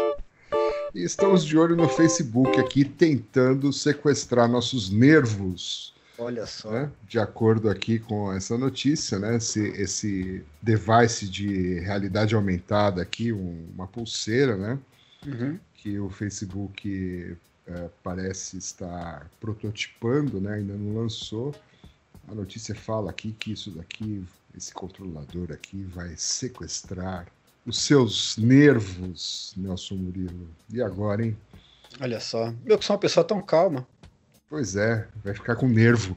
[0.95, 5.93] E estamos de olho no Facebook aqui, tentando sequestrar nossos nervos.
[6.17, 6.71] Olha só.
[6.71, 6.91] Né?
[7.07, 9.35] De acordo aqui com essa notícia, né?
[9.35, 14.79] Esse, esse device de realidade aumentada aqui, um, uma pulseira, né?
[15.25, 15.59] Uhum.
[15.73, 17.35] Que o Facebook
[17.67, 20.55] é, parece estar prototipando, né?
[20.55, 21.53] Ainda não lançou.
[22.27, 24.23] A notícia fala aqui que isso daqui,
[24.55, 27.27] esse controlador aqui, vai sequestrar
[27.65, 30.47] os seus nervos, Nelson Murilo.
[30.71, 31.37] E agora, hein?
[31.99, 32.53] Olha só.
[32.65, 33.87] Eu que sou uma pessoa tão calma.
[34.47, 36.15] Pois é, vai ficar com nervo.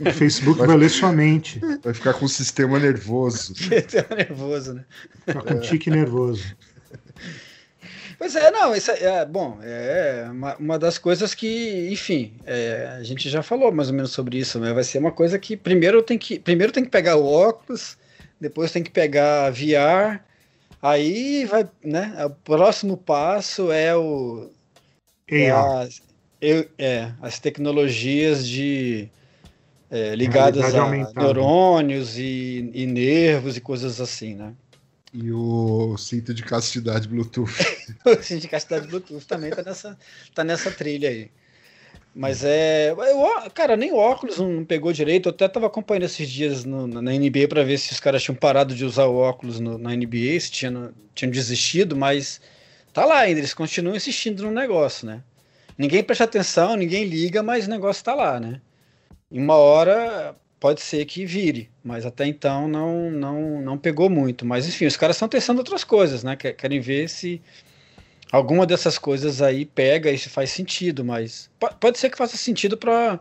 [0.00, 1.60] o Facebook vai, vai ler sua mente.
[1.82, 3.54] Vai ficar com o sistema nervoso.
[3.54, 4.84] sistema nervoso, né?
[5.26, 5.60] Ficar com é.
[5.60, 6.56] tique nervoso.
[8.16, 12.96] Pois é, não, isso é, é bom, é uma, uma, das coisas que, enfim, é,
[12.96, 14.72] a gente já falou mais ou menos sobre isso, né?
[14.72, 17.98] Vai ser uma coisa que primeiro tem que, primeiro tem que pegar o óculos,
[18.40, 20.20] depois tem que pegar VR,
[20.80, 22.14] aí vai, né?
[22.24, 24.48] O próximo passo é o
[25.28, 25.50] é,
[26.42, 29.08] as, é as tecnologias de
[29.90, 31.20] é, ligadas a aumentada.
[31.20, 34.54] neurônios e, e, nervos e coisas assim, né?
[35.12, 37.52] E o cinto de castidade Bluetooth.
[38.04, 39.98] o cinto de castidade Bluetooth também tá nessa,
[40.34, 41.30] tá nessa trilha aí.
[42.14, 42.90] Mas é.
[42.90, 45.28] Eu, cara, nem o óculos não pegou direito.
[45.28, 48.36] Eu até tava acompanhando esses dias no, na NBA para ver se os caras tinham
[48.36, 52.40] parado de usar o óculos no, na NBA, se tinham, tinham desistido, mas
[52.92, 55.22] tá lá ainda, eles continuam insistindo no negócio, né?
[55.76, 58.60] Ninguém presta atenção, ninguém liga, mas o negócio tá lá, né?
[59.30, 64.44] Em uma hora pode ser que vire, mas até então não, não, não pegou muito.
[64.46, 66.36] Mas enfim, os caras estão testando outras coisas, né?
[66.36, 67.42] Querem ver se
[68.30, 72.76] alguma dessas coisas aí pega e se faz sentido, mas pode ser que faça sentido
[72.76, 73.20] para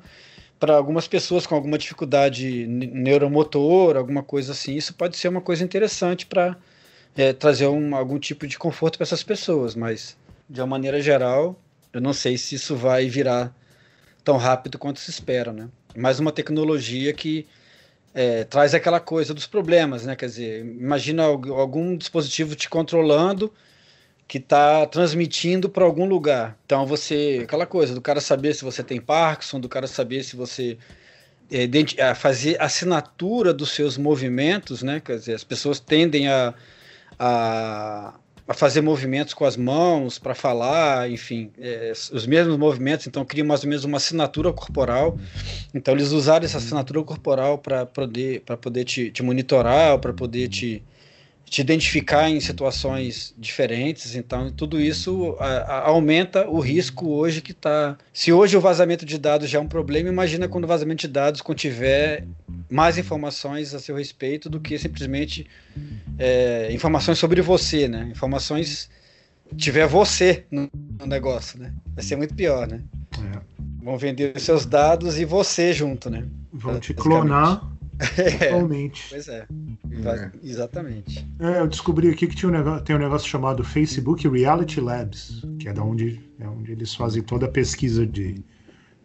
[0.59, 5.63] para algumas pessoas com alguma dificuldade neuromotor, alguma coisa assim, isso pode ser uma coisa
[5.63, 6.55] interessante para
[7.17, 10.15] é, trazer um, algum tipo de conforto para essas pessoas, mas
[10.47, 11.59] de uma maneira geral,
[11.93, 13.53] eu não sei se isso vai virar
[14.23, 15.69] tão rápido quanto se espera, né?
[15.95, 17.47] Mais uma tecnologia que
[18.13, 20.15] é, traz aquela coisa dos problemas, né?
[20.15, 23.51] Quer dizer, imagina algum dispositivo te controlando
[24.27, 26.57] que está transmitindo para algum lugar.
[26.65, 30.35] Então você, aquela coisa do cara saber se você tem Parkinson, do cara saber se
[30.35, 30.77] você
[31.49, 35.01] é, fazer assinatura dos seus movimentos, né?
[35.01, 36.53] Quer dizer, as pessoas tendem a,
[37.19, 38.13] a,
[38.47, 43.43] a fazer movimentos com as mãos para falar, enfim, é, os mesmos movimentos, então cria
[43.43, 45.17] mais ou menos uma assinatura corporal.
[45.73, 50.83] Então eles usaram essa assinatura corporal para poder, poder te, te monitorar, para poder te
[51.51, 54.15] te identificar em situações diferentes.
[54.15, 57.97] Então, tudo isso a, a, aumenta o risco hoje que está.
[58.13, 61.09] Se hoje o vazamento de dados já é um problema, imagina quando o vazamento de
[61.09, 62.25] dados contiver
[62.69, 65.45] mais informações a seu respeito do que simplesmente
[66.17, 68.07] é, informações sobre você, né?
[68.09, 68.89] Informações
[69.57, 71.73] tiver você no, no, negócio, né?
[71.93, 72.81] Vai ser muito pior, né?
[73.35, 73.41] É.
[73.83, 76.25] Vão vender os seus dados e você junto, né?
[76.53, 77.70] Vão te clonar
[78.39, 79.07] Totalmente.
[79.09, 79.45] Pois é,
[80.03, 80.31] É.
[80.43, 81.27] exatamente.
[81.39, 85.43] É, eu descobri aqui que tinha um negócio, tem um negócio chamado Facebook Reality Labs,
[85.59, 88.43] que é da onde, é onde eles fazem toda a pesquisa de,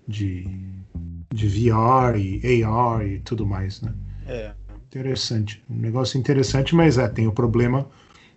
[0.07, 0.49] de,
[1.33, 3.93] de VR e AR e tudo mais, né?
[4.27, 4.53] É.
[4.87, 5.63] Interessante.
[5.69, 7.87] Um negócio interessante, mas é, tem o problema,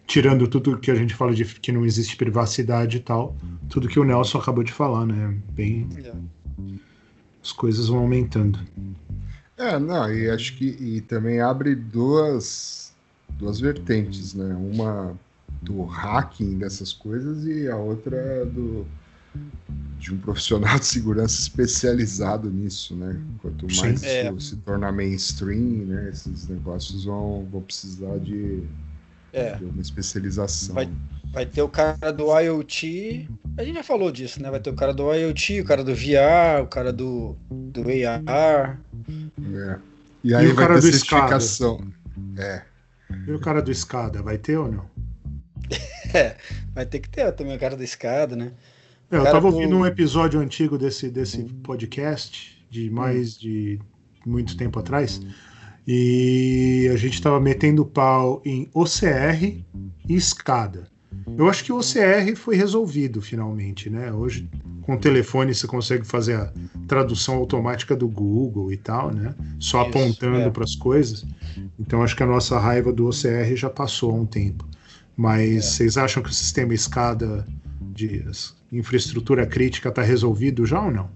[0.05, 3.35] tirando tudo que a gente fala de que não existe privacidade e tal,
[3.69, 5.37] tudo que o Nelson acabou de falar, né?
[5.53, 6.11] Bem, é.
[7.41, 8.59] as coisas vão aumentando.
[9.59, 12.93] É, não, e acho que e também abre duas,
[13.37, 14.55] duas vertentes, né?
[14.55, 15.15] Uma
[15.61, 18.85] do hacking dessas coisas e a outra do
[19.99, 23.19] de um profissional de segurança especializado nisso, né?
[23.41, 24.05] Quanto mais Sim.
[24.07, 24.31] É.
[24.31, 26.09] isso se tornar mainstream, né?
[26.09, 28.63] Esses negócios vão, vão precisar de,
[29.33, 29.55] É.
[29.57, 30.75] de uma especialização.
[30.75, 30.89] Vai-
[31.31, 33.29] Vai ter o cara do IoT.
[33.57, 34.49] A gente já falou disso, né?
[34.49, 37.81] Vai ter o cara do IoT, o cara do VR, o cara do, do
[38.27, 38.79] AR.
[39.53, 39.79] É.
[40.23, 41.39] E aí o vai cara ter do escada?
[41.39, 41.87] certificação.
[42.37, 42.63] É.
[43.27, 44.85] E o cara do escada, vai ter ou não?
[46.11, 46.35] É,
[46.73, 48.51] vai ter que ter também o cara da escada, né?
[49.11, 53.79] É, eu tava ouvindo um episódio antigo desse, desse podcast, de mais de
[54.25, 55.21] muito tempo atrás,
[55.87, 59.63] e a gente tava metendo pau em OCR
[60.07, 60.87] e escada.
[61.37, 64.11] Eu acho que o OCR foi resolvido finalmente, né?
[64.11, 64.49] Hoje,
[64.81, 66.51] com o telefone, você consegue fazer a
[66.87, 69.33] tradução automática do Google e tal, né?
[69.59, 70.49] Só Isso, apontando é.
[70.49, 71.25] para as coisas.
[71.79, 74.67] Então, acho que a nossa raiva do OCR já passou há um tempo.
[75.15, 75.61] Mas É.
[75.61, 77.45] vocês acham que o sistema escada
[77.93, 78.23] de
[78.71, 81.09] infraestrutura crítica está resolvido já ou não?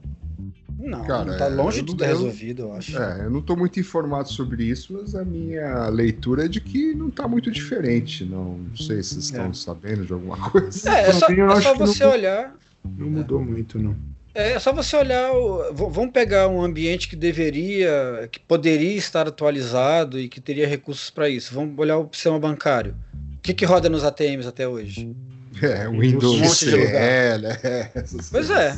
[0.98, 2.98] Não, Cara, tá é, longe de tudo resolvido, eu acho.
[2.98, 6.94] É, eu não estou muito informado sobre isso, mas a minha leitura é de que
[6.94, 8.24] não está muito diferente.
[8.26, 9.54] Não, não sei se vocês estão É.
[9.54, 10.90] sabendo de alguma coisa.
[10.90, 12.56] É, é só, é só que não- você olhar.
[12.98, 13.96] Não mudou muito, não.
[14.36, 15.30] É só você olhar.
[15.74, 21.30] vamos pegar um ambiente que deveria, que poderia estar atualizado e que teria recursos para
[21.30, 21.54] isso.
[21.54, 22.96] Vamos olhar o sistema bancário.
[23.36, 25.16] O que, que roda nos ATMs até hoje?
[25.62, 26.88] É, Um Windows monte de lugar.
[26.90, 28.76] CL, é, essas Pois é.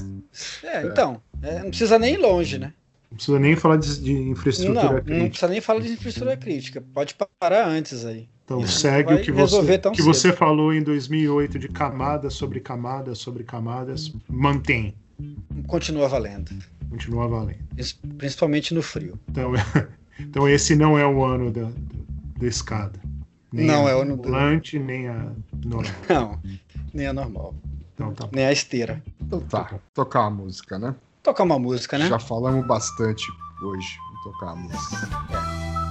[0.64, 1.22] É, então.
[1.42, 2.74] É, não precisa nem ir longe, né?
[3.12, 5.28] Não precisa nem falar de, de infraestrutura Não, não crítica.
[5.30, 6.84] precisa nem falar de infraestrutura crítica.
[6.94, 8.28] Pode parar antes aí.
[8.44, 10.04] Então Isso segue o que você, que cedo.
[10.04, 14.12] você falou em 2008 de camadas sobre camadas sobre camadas.
[14.30, 14.94] Mantém.
[15.68, 16.52] Continua valendo.
[16.90, 17.60] Continua valendo.
[18.18, 19.18] Principalmente no frio.
[19.30, 19.54] Então,
[20.20, 21.70] então esse não é o ano da,
[22.38, 23.00] da escada.
[23.52, 25.32] Nem Não a é o ano do- volante, nem a
[25.64, 25.94] normal.
[26.10, 26.40] Não,
[26.94, 27.56] nem a normal.
[27.94, 28.28] Então tá.
[28.32, 29.02] Nem a esteira.
[29.22, 30.94] Então tá, tocar a música, né?
[31.26, 32.08] Tocar uma música, né?
[32.08, 33.26] Já falamos bastante
[33.60, 33.98] hoje.
[34.06, 35.85] Vamos tocar a música.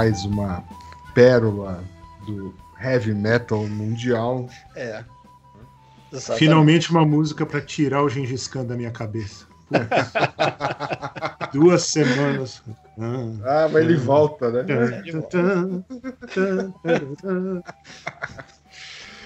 [0.00, 0.64] Mais uma
[1.14, 1.84] pérola
[2.24, 4.48] do heavy metal mundial.
[4.74, 5.04] É.
[6.10, 6.38] Exatamente.
[6.38, 9.44] Finalmente uma música pra tirar o Gengis Khan da minha cabeça.
[11.52, 12.62] Duas semanas.
[12.98, 13.64] Ah.
[13.66, 14.64] Ah, mas ele volta, né?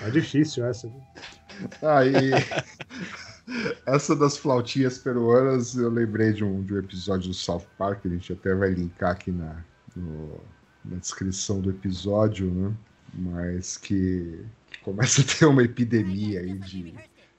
[0.00, 0.90] Tá difícil essa.
[1.82, 2.14] Aí,
[3.86, 8.08] essa das flautinhas peruanas, eu lembrei de um, de um episódio do South Park, a
[8.08, 9.54] gente até vai linkar aqui na,
[9.96, 10.40] no-
[10.84, 12.72] na descrição do episódio, né?
[13.14, 16.94] Mas que, que começa a ter uma epidemia aí de,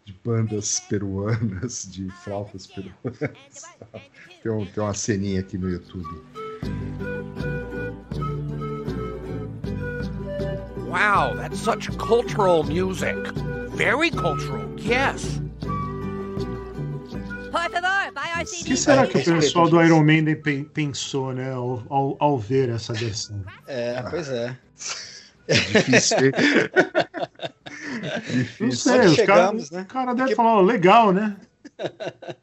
[0.06, 3.64] de bandas peruanas, de flautas peruanas.
[4.42, 6.22] Tem, um- tem uma ceninha aqui no YouTube.
[10.88, 13.18] Wow, that's such cultural music.
[13.76, 15.42] Very cultural, yes.
[17.56, 21.34] Por favor, vai ao O que será que o pessoal do Iron Maiden pe- pensou,
[21.34, 23.42] né, ao, ao, ao ver essa versão?
[23.68, 24.58] É, pois é.
[25.48, 26.32] Difícil, hein?
[28.02, 28.10] Não
[28.70, 28.72] Difícil.
[28.78, 29.88] sei, Onde os chegamos, cara, né?
[29.90, 31.36] o cara deve Que- falar, ó, legal, né?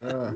[0.03, 0.35] Ah,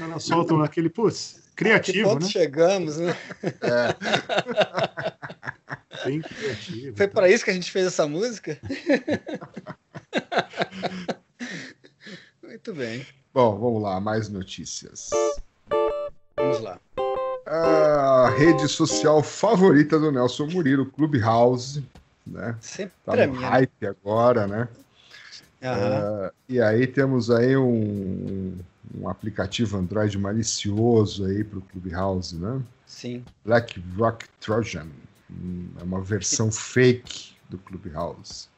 [0.00, 2.30] Elas soltam aquele, putz, Que criativo, ponto né?
[2.30, 3.16] chegamos, né?
[6.04, 6.96] Bem criativo.
[6.96, 8.58] Foi para isso que a gente fez essa música?
[12.42, 13.06] Muito bem.
[13.32, 15.10] Bom, vamos lá, mais notícias.
[16.36, 16.78] Vamos lá.
[17.46, 21.84] A rede social favorita do Nelson Murilo, Clubhouse,
[22.26, 22.56] né?
[22.60, 23.48] Sempre Tá no minha.
[23.48, 24.68] hype agora, né?
[25.62, 26.26] Aham.
[26.26, 28.56] Ah, e aí temos aí um,
[28.94, 32.60] um aplicativo Android malicioso aí para o Clubhouse, né?
[32.86, 33.24] Sim.
[33.44, 34.86] Black Rock Trojan.
[35.30, 38.48] Hum, É uma versão fake do Clubhouse.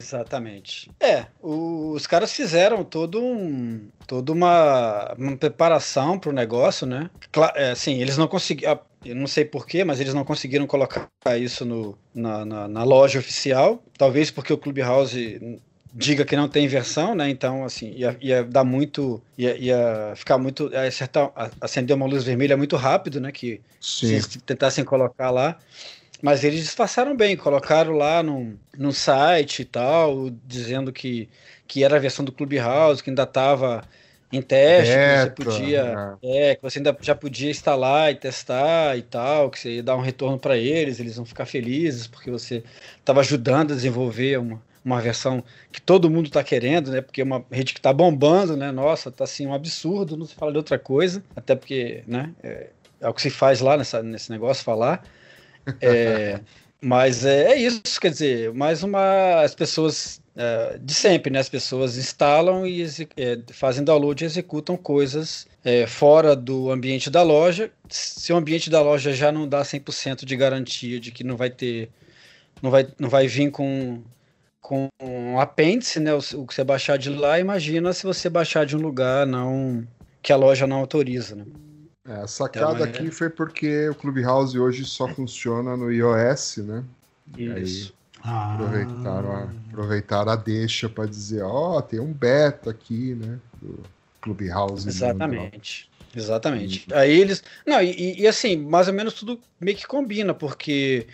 [0.00, 0.90] Exatamente.
[1.00, 7.10] É, o- os caras fizeram todo um, toda uma, uma preparação para o negócio, né?
[7.30, 11.08] Cla- é, assim, eles não conseguiram, eu não sei porquê, mas eles não conseguiram colocar
[11.38, 13.82] isso no, na, na- na loja oficial.
[13.96, 15.58] Talvez porque o Clubhouse
[15.92, 17.28] diga que não tem versão, né?
[17.28, 22.06] Então, assim, ia, ia dar muito, ia, ia ficar muito, ia acertar, a- acender uma
[22.06, 23.32] luz vermelha muito rápido, né?
[23.32, 24.12] Que se Sim.
[24.14, 25.58] eles tentassem colocar lá.
[26.20, 31.28] Mas eles disfarçaram bem, colocaram lá no, no site e tal, dizendo que,
[31.66, 33.84] que era a versão do Clubhouse, que ainda estava
[34.32, 36.18] em teste, Beta, que você podia.
[36.22, 39.96] É, que você ainda já podia instalar e testar e tal, que você ia dar
[39.96, 42.62] um retorno para eles, eles vão ficar felizes porque você
[42.98, 45.42] estava ajudando a desenvolver uma, uma versão
[45.72, 47.00] que todo mundo está querendo, né?
[47.00, 48.70] Porque é uma rede que está bombando, né?
[48.70, 52.34] Nossa, tá assim um absurdo, não se fala de outra coisa, até porque, né?
[52.42, 55.02] É, é o que se faz lá nessa, nesse negócio falar.
[55.80, 56.40] É,
[56.80, 59.42] mas é, é isso, quer dizer, mais uma.
[59.42, 61.40] As pessoas é, de sempre, né?
[61.40, 62.84] As pessoas instalam e
[63.16, 67.72] é, fazem download e executam coisas é, fora do ambiente da loja.
[67.88, 71.50] Se o ambiente da loja já não dá 100% de garantia de que não vai
[71.50, 71.90] ter.
[72.62, 74.02] Não vai, não vai vir com,
[74.60, 76.14] com um apêndice, né?
[76.14, 79.86] O, o que você baixar de lá, imagina se você baixar de um lugar não
[80.22, 81.44] que a loja não autoriza, né?
[82.08, 86.58] É, a sacada Então, é- aqui foi porque o Clubhouse hoje só funciona no iOS,
[86.58, 86.82] né?
[87.36, 87.94] E aí Isso.
[88.24, 93.38] Ah, aproveitaram a, aproveitaram a deixa para dizer, ó, tem um beta aqui, né?
[93.60, 93.84] Do
[94.20, 94.88] Clubhouse.
[94.88, 95.88] Exatamente.
[96.16, 96.86] Exatamente.
[96.92, 97.42] Aí eles.
[97.66, 101.06] Não, e, e- e assim, mais ou menos tudo meio que combina, porque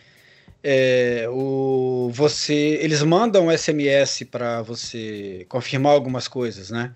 [0.63, 6.95] é, o, você, eles mandam um SMS para você confirmar algumas coisas, né?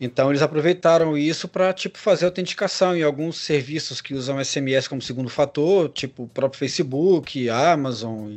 [0.00, 5.00] Então eles aproveitaram isso para tipo fazer autenticação em alguns serviços que usam SMS como
[5.00, 8.36] segundo fator, tipo o próprio Facebook, Amazon,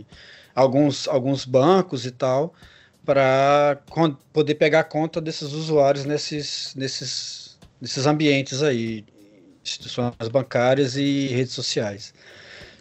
[0.55, 2.53] alguns, alguns bancos e tal,
[3.05, 3.77] para
[4.31, 9.03] poder pegar conta desses usuários nesses, nesses, nesses ambientes aí,
[9.63, 12.13] instituições bancárias e redes sociais.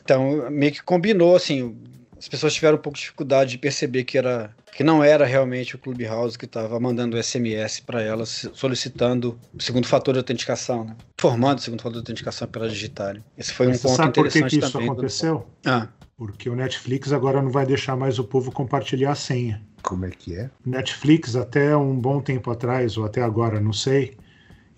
[0.05, 1.77] Então meio que combinou assim,
[2.17, 5.75] as pessoas tiveram um pouco de dificuldade de perceber que era que não era realmente
[5.75, 10.97] o Clubhouse que estava mandando SMS para elas solicitando o segundo fator de autenticação, né?
[11.21, 13.23] formando o segundo fator de autenticação para elas digitarem.
[13.37, 14.87] Esse foi um Você ponto sabe por que, interessante que isso também.
[14.89, 15.47] do- aconteceu?
[15.67, 19.63] Ah, Porque o Netflix agora não vai deixar mais o povo compartilhar a senha.
[19.83, 20.51] Como é que é?
[20.67, 24.17] Netflix, até um bom tempo atrás, ou até agora, não sei,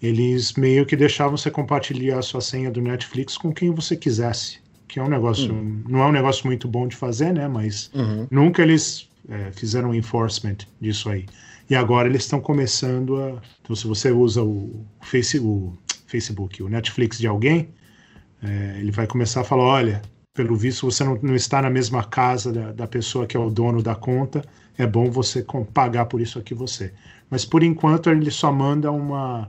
[0.02, 4.58] eles meio que deixavam você compartilhar a sua senha do Netflix com quem você quisesse.
[4.88, 5.52] Que é um negócio,
[5.88, 7.46] não é um negócio muito bom de fazer, né?
[7.46, 8.26] Mas Uhum.
[8.30, 11.26] nunca eles é, fizeram um enforcement disso aí.
[11.68, 13.40] E agora eles estão começando a.
[13.62, 15.72] Então, se você usa o, Face, o
[16.06, 17.68] Facebook, o Netflix de alguém,
[18.42, 20.02] é, ele vai começar a falar: olha,
[20.34, 23.50] pelo visto você não, não está na mesma casa da, da pessoa que é o
[23.50, 24.44] dono da conta,
[24.76, 26.92] é bom você com- pagar por isso aqui você.
[27.28, 29.48] Mas por enquanto ele só manda uma,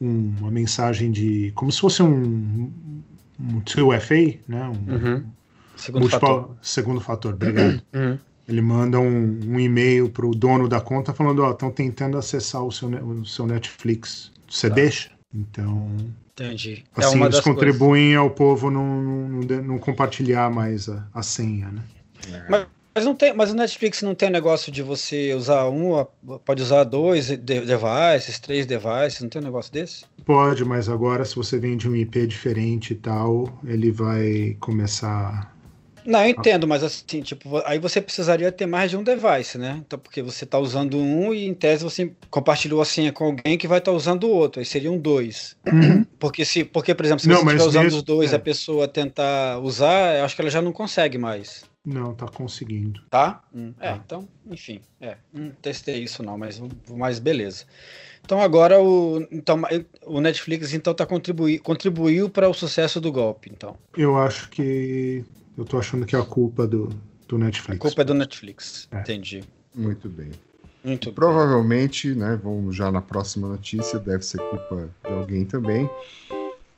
[0.00, 1.52] um- uma mensagem de.
[1.54, 2.70] como se fosse um,
[3.38, 4.64] um 2FA, né?
[4.68, 5.24] Um, uhum.
[5.76, 6.56] Segundo fator.
[6.62, 7.82] segundo fator, obrigado.
[7.94, 8.18] Uhum.
[8.50, 12.64] Ele manda um, um e-mail para o dono da conta falando: Ó, estão tentando acessar
[12.64, 14.32] o seu, o seu Netflix.
[14.48, 15.10] Você deixa?
[15.32, 15.88] Então,
[16.32, 16.84] Entendi.
[16.96, 17.44] É assim, uma eles das coisas.
[17.44, 21.82] contribuem ao povo não, não, não compartilhar mais a, a senha, né?
[22.92, 26.04] Mas não tem, mas o Netflix não tem negócio de você usar um,
[26.44, 30.04] pode usar dois de- devices, três devices, não tem um negócio desse?
[30.24, 35.54] Pode, mas agora se você vende um IP diferente e tal, ele vai começar.
[36.10, 39.80] Não, eu entendo, mas assim, tipo, aí você precisaria ter mais de um device, né?
[39.86, 43.56] Então, porque você está usando um e em tese você compartilhou a senha com alguém
[43.56, 45.56] que vai estar usando o outro, aí seriam dois.
[46.18, 48.34] Porque se, porque por exemplo, se Não, você estiver usando mesmo- os dois, é.
[48.34, 51.64] e a pessoa tentar usar, eu acho que ela já não consegue mais.
[51.84, 53.00] Não, tá conseguindo.
[53.08, 53.42] Tá?
[53.54, 54.00] Hum, é, Tá.
[54.04, 57.64] então, enfim, é, não testei isso não, mas, mas beleza.
[58.22, 59.62] Então agora o, então,
[60.04, 63.76] o Netflix então tá contribui, contribuiu para o sucesso do golpe, então.
[63.96, 65.24] Eu acho que.
[65.60, 66.88] Eu tô achando que é a culpa do,
[67.28, 67.78] do A Netflix.
[67.78, 68.88] culpa é do Netflix.
[68.90, 69.00] É.
[69.00, 69.44] Entendi.
[69.74, 70.30] Muito bem.
[70.82, 71.14] Muito bem.
[71.14, 75.88] Provavelmente, né, vamos já na próxima notícia, deve ser culpa de alguém também,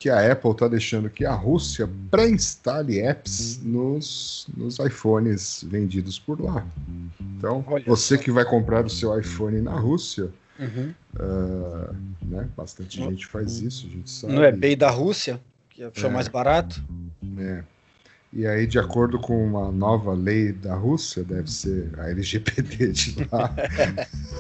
[0.01, 6.41] que a Apple está deixando que a Rússia pré-instale apps nos, nos iPhones vendidos por
[6.41, 6.67] lá.
[7.21, 8.23] Então, Olha você só.
[8.25, 10.29] que vai comprar o seu iPhone na Rússia,
[10.59, 10.93] Uhum.
[11.21, 14.33] ah, né, bastante gente faz isso, a gente sabe.
[14.33, 15.41] No eBay da Rússia?
[15.71, 16.13] que achou É.
[16.13, 16.83] mais barato.
[17.23, 17.65] né?
[18.33, 23.29] E aí, de acordo com uma nova lei da Rússia, deve ser a LGPD de
[23.31, 23.55] lá,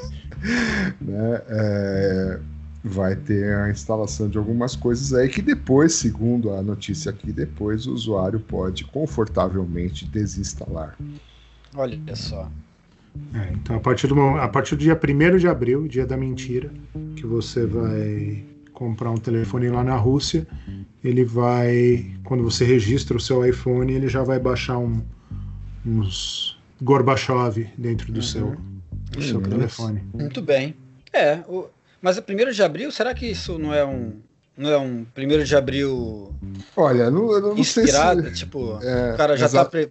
[0.98, 1.42] né?
[1.48, 2.40] é,
[2.82, 7.86] vai ter a instalação de algumas coisas aí que depois, segundo a notícia aqui, depois
[7.86, 10.96] o usuário pode confortavelmente desinstalar.
[11.74, 12.50] Olha só.
[13.34, 16.70] É, então, a partir, do, a partir do dia 1 de abril, dia da mentira,
[17.14, 18.42] que você vai
[18.82, 20.44] comprar um telefone lá na Rússia,
[21.04, 25.00] ele vai, quando você registra o seu iPhone, ele já vai baixar um,
[25.86, 28.56] uns Gorbachev dentro do seu,
[29.12, 30.02] do seu Hum, telefone.
[30.12, 30.74] Muito bem.
[31.12, 31.66] É, o-
[32.00, 34.14] mas é primeiro de abril, será que isso não é um.
[34.56, 36.34] Não é um primeiro de abril
[36.76, 38.22] Olha, não, eu não sei inspirado?
[38.28, 39.64] se Tipo, é, o cara já tá.
[39.64, 39.90] Pre...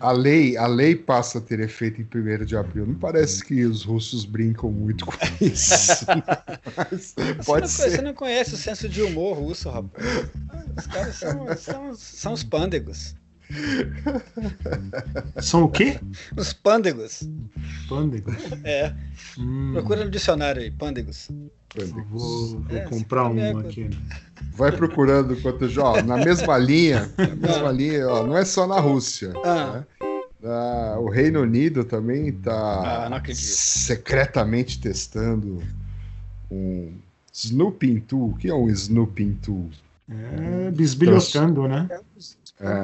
[0.00, 2.86] a lei, a lei passa a ter efeito em 1 de abril.
[2.86, 5.12] Não parece que os russos brincam muito com
[5.44, 6.06] isso.
[6.76, 7.90] Mas Você, pode não, ser.
[7.90, 10.04] você não conhece o senso de humor russo, rapaz.
[10.76, 13.14] Os caras são, são, são os pândegos.
[15.40, 15.98] São o quê?
[16.36, 17.28] Os pândegos.
[17.88, 18.30] Pândego.
[18.64, 18.94] É.
[19.38, 21.28] Hum, Procura no dicionário aí, pândegos.
[21.76, 23.90] eu vou, vou É, comprar você um aqui.
[24.52, 28.66] Vai procurando enquanto já, ó, na mesma linha, na mesma linha, ó, não é só
[28.66, 29.32] na Rússia.
[29.44, 29.72] Ah.
[29.72, 29.84] né?
[30.42, 33.44] Na- o Reino Unido também Ah, está acredito.
[33.44, 35.62] secretamente testando
[36.50, 36.92] um
[37.32, 38.30] Snooping Tool.
[38.30, 39.70] O que é um Snooping Tool?
[40.08, 41.86] É, bisbilhotando, né?
[41.90, 42.04] É uma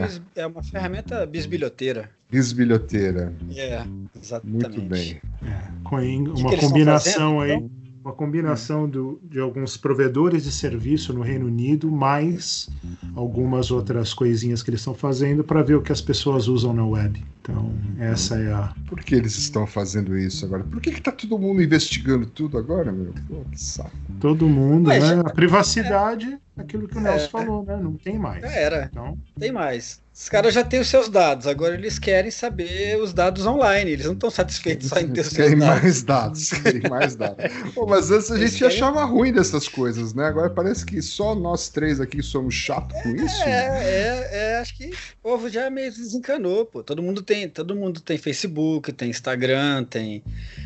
[0.06, 2.10] bis- É uma ferramenta bisbilhoteira.
[2.30, 3.32] Bisbilhoteira.
[3.54, 3.84] É,
[4.20, 4.68] exatamente.
[4.68, 5.20] Muito bem.
[5.44, 7.70] É, uma combinação fazendo, aí, então?
[8.06, 12.68] Uma combinação do, de alguns provedores de serviço no Reino Unido, mais
[13.16, 16.86] algumas outras coisinhas que eles estão fazendo para ver o que as pessoas usam na
[16.86, 17.20] web.
[17.42, 18.72] Então, essa é a.
[18.88, 20.62] Por que eles estão fazendo isso agora?
[20.62, 23.12] Por que, que tá todo mundo investigando tudo agora, meu?
[23.28, 23.90] Pô, que saco.
[24.20, 25.16] Todo mundo, Mas né?
[25.16, 27.28] já- A privacidade, aquilo que o Nelson É.
[27.28, 27.76] falou, né?
[27.76, 28.40] Não tem mais.
[28.42, 28.88] Já era.
[28.90, 30.00] Então, Tem mais.
[30.18, 33.90] Os caras já têm os seus dados, agora eles querem saber os dados online.
[33.90, 35.82] Eles não estão satisfeitos só em ter os seus Querem dados.
[35.82, 37.44] mais dados, querem mais dados.
[37.74, 40.24] Pô, mas antes a gente querem- achava ruim dessas coisas, né?
[40.24, 43.42] Agora parece que só nós três aqui somos chatos com isso.
[43.42, 46.82] É, é, é, acho que o povo já meio desencanou, pô.
[46.82, 50.24] Todo mundo tem, todo mundo tem Facebook, tem Instagram, tem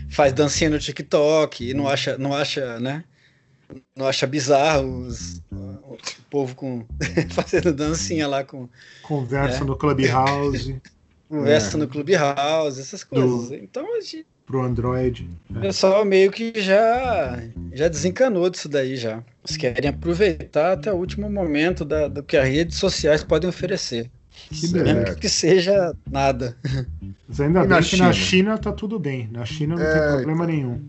[0.08, 3.02] faz dancinha no TikTok e não acha, não acha, né?
[3.96, 5.96] Não acha bizarro os- o
[6.30, 6.84] povo com
[7.30, 8.68] fazendo dancinha lá com
[9.02, 9.64] conversa É.
[9.64, 10.80] no Clubhouse,
[11.28, 11.80] conversa É.
[11.80, 13.52] no Clubhouse, essas coisas.
[13.52, 15.30] Então a gente pro Android.
[15.48, 17.40] O pessoal meio que já,
[17.72, 19.22] já desencanou disso daí já.
[19.46, 24.10] Eles querem aproveitar até o último momento da, do que as redes sociais podem oferecer.
[24.48, 24.66] Que.
[24.72, 26.56] Mesmo que seja nada.
[27.28, 28.12] Mas ainda E bem na que na China?
[28.12, 29.28] China tá tudo bem.
[29.30, 30.80] Na China não É, tem problema nenhum.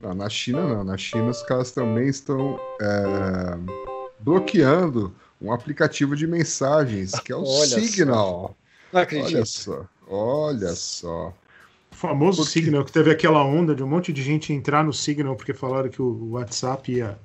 [0.00, 0.84] Não, na China não.
[0.84, 3.58] Na China os caras também estão é,
[4.20, 7.80] bloqueando um aplicativo de mensagens, que é o Olha só.
[7.80, 8.56] Signal.
[8.92, 9.46] Não Olha acredito.
[9.46, 11.32] só, olha só.
[11.92, 14.92] O famoso Porque- Signal, que teve aquela onda de um monte de gente entrar no
[14.92, 17.18] Signal porque falaram que o WhatsApp ia.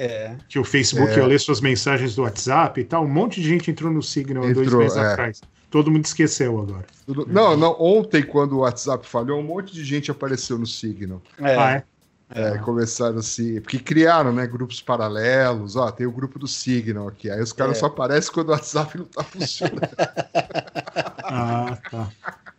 [0.00, 0.36] É.
[0.48, 1.16] que o Facebook É.
[1.18, 3.02] ia ler suas mensagens do WhatsApp e tal.
[3.04, 5.00] Um monte de gente entrou no Signal há dois Entrou, meses é.
[5.12, 5.40] atrás.
[5.70, 6.86] Todo mundo esqueceu agora.
[7.04, 11.20] Tudo- Não, não, ontem, quando o WhatsApp falhou, um monte de gente apareceu no Signal.
[11.40, 11.56] É.
[11.56, 11.84] Ah, é?
[12.30, 17.30] É, começaram assim, porque criaram, né, grupos paralelos, ó, tem o grupo do Signal aqui,
[17.30, 17.80] aí os caras É.
[17.80, 19.80] só aparecem quando o WhatsApp não tá funcionando.
[21.30, 22.10] Ah, tá.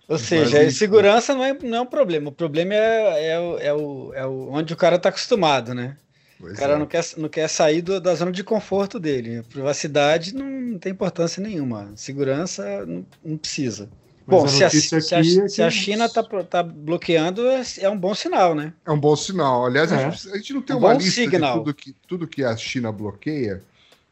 [0.08, 2.30] Ou seja, Mas, a segurança não é, não é um problema.
[2.30, 5.98] O problema é, é, o, é, o, é o, onde o cara está acostumado, né?
[6.40, 6.78] Pois O cara é.
[6.78, 9.40] não quer, não quer sair do- da zona de conforto dele.
[9.40, 11.92] A privacidade não, não tem importância nenhuma.
[11.96, 13.90] Segurança não, não precisa.
[14.30, 16.62] Mas Bom, a se a, notícia se a- é se a que- China está tá
[16.64, 18.74] bloqueando, é, é um bom sinal, né?
[18.86, 19.66] É um bom sinal.
[19.66, 20.12] Aliás, a, É.
[20.12, 21.54] gente, a gente não tem Um uma bom lista signal.
[21.54, 23.64] de tudo que, tudo que a China bloqueia,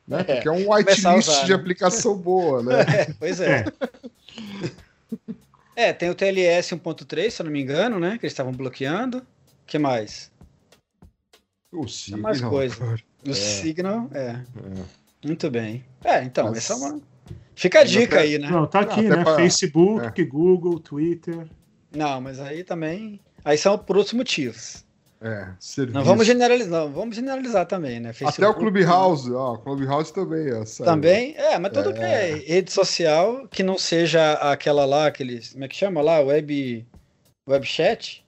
[0.08, 0.22] né?
[0.22, 1.56] É, Porque é um whitelist de né?
[1.56, 2.82] aplicação boa, né?
[2.82, 3.66] É, pois é.
[3.66, 3.66] É.
[5.76, 8.18] É, tem o TLS 1.3, se eu não me engano, né?
[8.18, 9.20] Que eles estavam bloqueando.
[9.20, 9.24] O
[9.68, 10.32] que mais?
[11.72, 12.22] O Tem Signal.
[12.24, 12.84] mais coisa.
[13.24, 13.34] O É.
[13.34, 14.30] Signal, é.
[14.32, 14.44] É.
[15.28, 15.86] Muito bem.
[16.04, 17.00] É, então, Mas- essa é uma.
[17.58, 18.50] Fica a dica aí, né?
[18.52, 19.24] Não, tá aqui, né?
[19.24, 21.48] pra- Facebook, Google, Twitter.
[21.92, 23.20] Não, mas aí também.
[23.44, 24.86] Aí são por outros motivos.
[25.20, 25.98] É, serviço.
[25.98, 28.10] Não vamos generalizar, não, vamos generalizar também, né?
[28.10, 30.86] Até o Facebook Clubhouse, ó, o Clubhouse também, ó, saiu.
[30.86, 35.42] Também, é, mas tudo que é rede social que não seja aquela lá, aquele.
[35.52, 36.20] Como é que chama lá?
[36.20, 36.86] Web.
[37.50, 38.24] Webchat?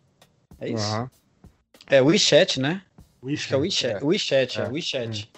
[0.60, 0.84] É isso?
[0.84, 1.12] Aham.
[1.88, 2.82] É WeChat, né?
[3.32, 4.04] Acho que é WeChat.
[4.04, 4.06] WeChat.
[4.06, 4.70] WeChat, é, É.
[4.70, 5.32] WeChat.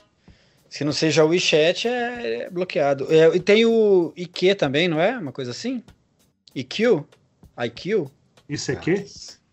[0.72, 3.06] Se não seja o WeChat, é bloqueado.
[3.14, 5.18] É, e tem o IQ também, não é?
[5.18, 5.84] Uma coisa assim?
[6.56, 7.04] IQ?
[7.66, 8.08] IQ?
[8.48, 9.06] Isso aqui?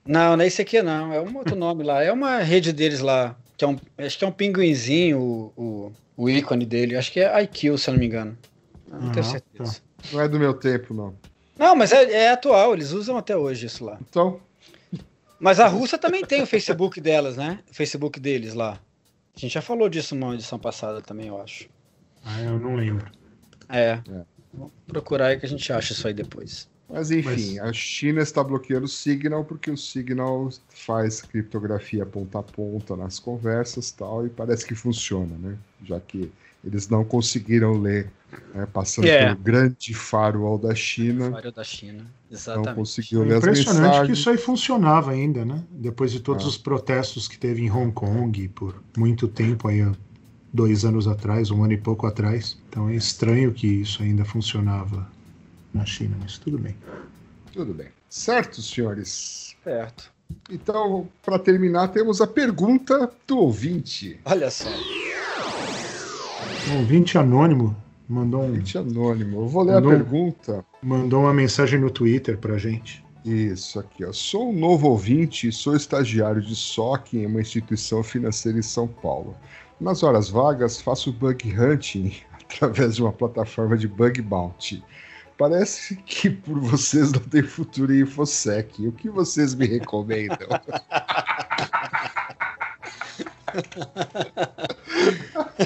[0.07, 1.13] Não, não é isso aqui não.
[1.13, 2.05] É um outro nome lá.
[2.05, 3.37] É uma rede deles lá.
[3.57, 6.97] Que é um, acho que é um pinguinzinho, o, o o ícone dele.
[6.97, 8.39] Acho que é IQ, se eu não me engano.
[8.89, 9.81] Não tenho Ah, certeza.
[10.13, 11.15] Não é do meu tempo, não.
[11.59, 13.99] Não, mas é, é atual, eles usam até hoje isso lá.
[14.09, 14.41] Então,
[15.41, 17.59] Mas a Rússia também tem o Facebook delas, né?
[17.69, 18.81] O Facebook deles lá.
[19.39, 21.71] A gente já falou disso numa edição passada também, eu acho.
[22.25, 23.09] Ah, eu não lembro.
[23.69, 23.91] É.
[23.91, 24.03] É.
[24.53, 26.69] Vou procurar aí que a gente acha isso aí depois.
[26.89, 32.43] mas enfim, a China está bloqueando o Signal porque o Signal faz criptografia ponta a
[32.43, 35.57] ponta nas conversas tal, e parece que funciona, né?
[35.85, 36.33] Já que
[36.65, 38.11] eles não conseguiram ler,
[38.55, 39.27] né, passando É.
[39.29, 42.03] pelo grande firewall da China, Vário da China.
[42.03, 42.75] não Exatamente.
[42.75, 45.63] conseguiu É ler as impressionante que isso aí funcionava ainda, né?
[45.71, 46.49] Depois de todos Ah.
[46.49, 49.93] os protestos que teve em Hong Kong por muito tempo aí, há
[50.53, 52.59] dois anos atrás, um ano e pouco atrás.
[52.69, 55.09] Então é estranho que isso ainda funcionava
[55.73, 56.77] na China, mas tudo bem.
[57.53, 57.89] Tudo bem.
[58.09, 59.55] Certo, senhores?
[59.63, 60.11] Certo.
[60.51, 64.19] Então, para terminar, temos a pergunta do ouvinte.
[64.25, 64.69] Olha só.
[66.71, 67.77] Um ouvinte anônimo
[68.09, 69.43] mandou, um, Ouvinte anônimo.
[69.43, 70.65] Eu vou ler Mandou a pergunta.
[70.83, 73.05] mandou uma mensagem no Twitter pra gente.
[73.25, 74.13] Isso aqui, ó.
[74.13, 78.87] Sou um novo ouvinte e sou estagiário de SOC em uma instituição financeira em São
[78.89, 79.37] Paulo.
[79.81, 82.13] Nas horas vagas, faço bug hunting
[82.45, 84.83] através de uma plataforma de bug bounty.
[85.37, 88.87] Parece que por vocês não tem futuro em InfoSec.
[88.87, 90.49] O que vocês me recomendam?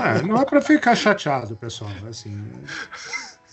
[0.01, 1.91] Ah, não é pra ficar chateado, pessoal.
[2.09, 2.37] Assim,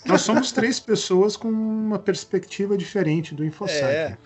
[0.05, 3.83] nós somos três pessoas com uma perspectiva diferente do InfoSec.
[3.83, 4.17] É,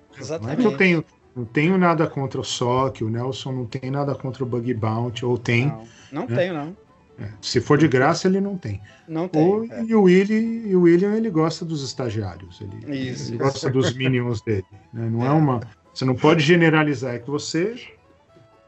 [0.42, 1.04] Não é que eu tenho,
[1.36, 5.26] não tenho nada contra o SOC, o Nelson não tem nada contra o Bug Bounty,
[5.26, 5.68] ou tem.
[5.68, 6.28] Não, não É.
[6.28, 6.78] tenho, não.
[7.20, 8.82] É, se for de graça, ele não tem.
[9.08, 9.74] Não Ou, tenho.
[9.74, 9.84] é.
[9.84, 12.60] E o Willy, e o William, ele gosta dos estagiários.
[12.60, 13.38] Ele, Isso, ele isso.
[13.38, 14.66] gosta dos minions dele.
[14.92, 15.08] né?
[15.12, 15.62] Não é uma.
[15.94, 17.14] Você não pode generalizar.
[17.14, 17.76] É que você,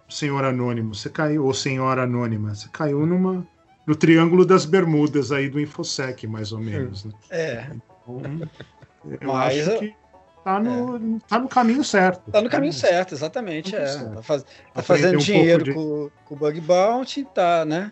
[0.09, 3.45] senhor anônimo, você caiu, ou senhora anônima, você caiu numa.
[3.87, 7.05] No triângulo das bermudas aí do Infosec, mais ou menos.
[7.05, 7.11] Né?
[7.29, 7.67] É,
[8.07, 8.21] Então,
[9.21, 9.95] eu Mas acho eu- que
[10.43, 12.31] tá no, tá no caminho certo.
[12.31, 13.71] tá no caminho certo, exatamente.
[13.71, 13.85] Tá É.
[13.87, 14.15] certo.
[14.15, 17.91] Tá, faz- tá fazendo um dinheiro pouco com, com o Bug Bounty, tá, né?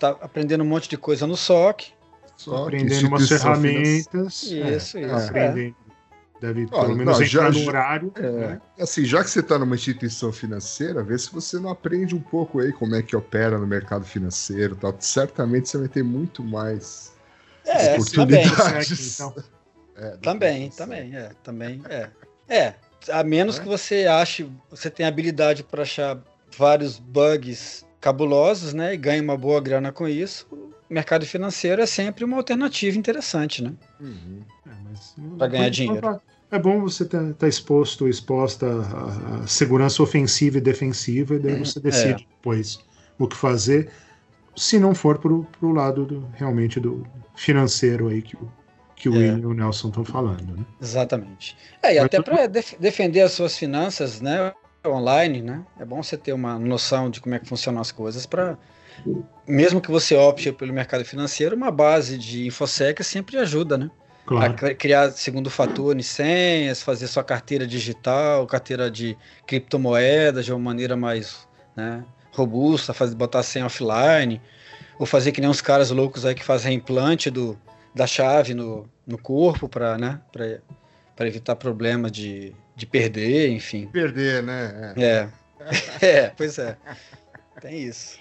[0.00, 1.92] Tá aprendendo um monte de coisa no SOC.
[2.36, 4.42] Só aprendendo umas ferramentas.
[4.42, 4.98] Isso, é, isso.
[4.98, 5.12] é.
[5.28, 5.76] aprendendo.
[6.40, 8.12] Deve Olha, pelo menos não, entrar já- no horário.
[8.16, 8.60] É, né?
[8.78, 12.60] assim, já que você está numa instituição financeira, vê se você não aprende um pouco
[12.60, 14.96] aí como é que opera no mercado financeiro, tal.
[15.00, 17.12] Certamente você vai ter muito mais
[17.66, 18.46] É, também.
[18.46, 19.14] oportunidades.
[19.20, 19.34] Então,
[19.96, 22.08] É, do Também, também, é, também, é.
[22.48, 22.74] É,
[23.10, 23.60] a menos É.
[23.62, 26.16] que você ache, você tenha habilidade para achar
[26.56, 31.86] vários bugs cabulosos, né, e ganhe uma boa grana com isso, o mercado financeiro é
[31.86, 33.74] sempre uma alternativa interessante, né?
[34.00, 34.40] Uhum.
[34.66, 36.20] é, mas- Pra ganhar dinheiro.
[36.50, 41.54] É bom você estar tá, exposto, exposta à, à segurança ofensiva e defensiva, e daí
[41.54, 41.64] Uhum.
[41.64, 42.80] você decide depois
[43.18, 43.88] o que fazer,
[44.56, 48.50] se não for pro, pro lado do- realmente do financeiro aí que, o-
[48.96, 49.18] que o É.
[49.18, 50.56] William e o Nelson estão falando.
[50.56, 50.64] Né?
[50.82, 51.56] Exatamente.
[51.82, 54.52] É, e Mas até tudo- para defender as suas finanças, né,
[54.84, 55.64] online, né?
[55.78, 58.58] É bom você ter uma noção de como é que funcionam as coisas para
[59.46, 63.90] mesmo que você opte pelo mercado financeiro, uma base de infosec sempre ajuda, né?
[64.36, 64.54] A Claro.
[64.54, 69.16] cri- criar segundo fator em senhas, fazer sua carteira digital, carteira de
[69.46, 74.40] criptomoedas de uma maneira mais né, robusta, fazer, botar senha offline,
[74.98, 77.58] ou fazer que nem uns caras loucos aí que fazem implante do,
[77.94, 83.86] da chave no, no corpo para né, para evitar problemas de, de perder, enfim.
[83.88, 84.94] Perder, né?
[84.96, 85.02] É.
[85.04, 85.28] É.
[86.06, 86.76] é, pois é.
[87.60, 88.18] Tem isso.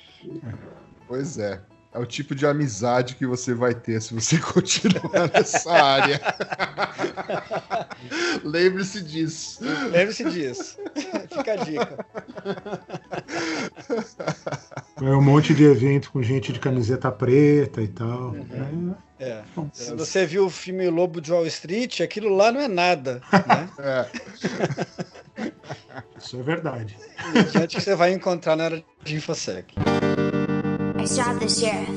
[1.08, 1.62] Pois é.
[1.92, 6.22] É o tipo de amizade que você vai ter se você continuar nessa área.
[8.46, 9.64] Lembre-se disso.
[9.90, 10.78] Lembre-se disso.
[11.36, 12.06] Fica a dica.
[15.02, 18.34] É um monte de evento com gente de camiseta preta e tal.
[18.34, 18.94] Uhum.
[19.20, 19.44] É, É.
[19.74, 23.20] Se você viu o filme Lobo de Wall Street, aquilo lá não é nada.
[23.32, 23.70] Né?
[23.80, 25.52] É.
[26.18, 26.96] isso é verdade.
[27.52, 29.74] Diante que você vai encontrar na área de InfoSec.
[31.00, 31.90] I shot the sheriff.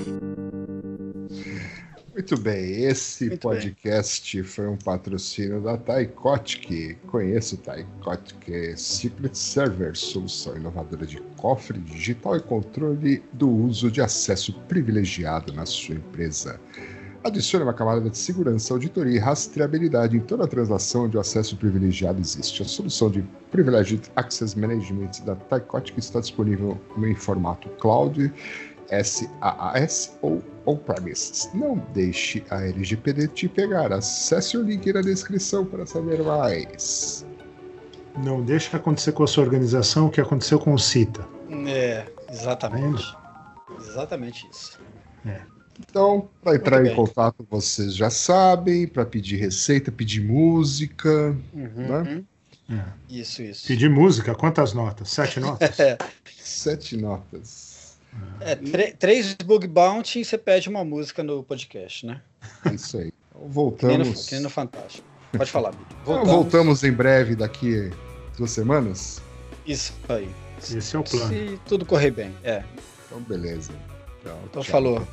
[2.13, 6.97] Muito bem, esse Muito podcast foi um patrocínio da Taikotic.
[7.09, 14.01] Conheça o Taikotic Secret Server, solução inovadora de cofre digital e controle do uso de
[14.01, 16.61] acesso privilegiado na sua empresa.
[17.25, 21.57] Adicione uma camada de segurança, auditoria e rastreabilidade em toda a transação onde o acesso
[21.57, 22.63] privilegiado existe.
[22.63, 28.33] A solução de Privileged Access Management da Taikotic está disponível em formato cloud
[29.03, 31.49] SaaS ou on-premises.
[31.55, 33.93] Não deixe a LGPD te pegar.
[33.93, 37.24] Acesse o link na descrição para saber mais.
[38.18, 41.26] Não deixa acontecer com a sua organização o que aconteceu com o CITA.
[41.66, 43.16] É, exatamente.
[43.80, 44.78] Exatamente isso.
[45.80, 47.05] Então, para entrar Muito em bem.
[47.07, 52.24] contato, vocês já sabem, para pedir receita, pedir música, Uhum.
[52.70, 52.84] É.
[53.09, 53.66] Isso, isso.
[53.66, 55.11] Pedir música, quantas notas?
[55.11, 55.76] Sete notas?
[56.38, 57.72] sete notas.
[58.41, 58.57] É,
[58.93, 62.21] três bug bounty e você pede uma música no podcast, né?
[62.65, 63.13] É isso aí.
[63.35, 64.29] Então, Que nem no, voltamos.
[64.29, 65.07] que no Fantástico.
[65.37, 65.73] Pode falar.
[66.03, 67.91] Então, voltamos em breve, daqui
[68.37, 69.23] duas semanas.
[69.67, 70.29] Isso aí.
[70.59, 71.29] Esse é o plano.
[71.29, 72.35] Se tudo correr bem.
[72.45, 72.63] É.
[73.07, 73.73] Então, beleza.
[74.21, 74.71] Então, Então, tchau.
[74.71, 75.09] falou.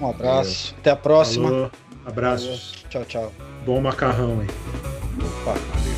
[0.00, 0.74] Um abraço.
[0.78, 1.48] Até a próxima.
[1.48, 1.70] Falou,
[2.04, 2.84] abraços.
[2.90, 3.32] Tchau, tchau.
[3.64, 4.48] Bom macarrão aí.
[5.40, 5.91] Opa.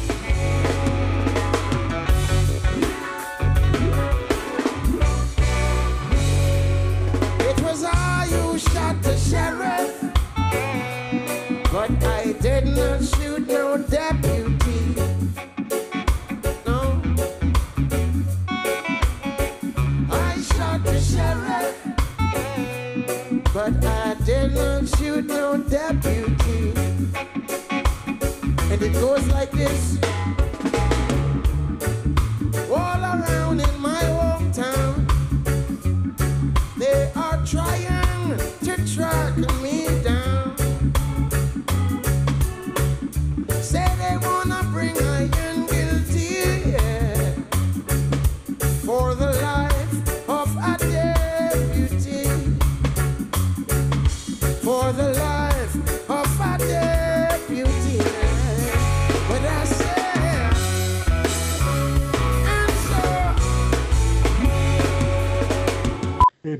[9.34, 9.90] Sheriff,
[11.72, 14.80] but I did not shoot no deputy.
[16.66, 17.02] No,
[20.10, 21.76] I shot the sheriff,
[23.52, 26.72] but I did not shoot no deputy.
[28.70, 30.13] And it goes like this.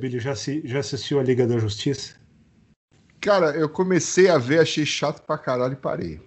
[0.05, 2.15] Billy, já, assi- já assistiu a Liga da Justiça?
[3.21, 6.21] Cara, eu comecei a ver, achei chato pra caralho e parei.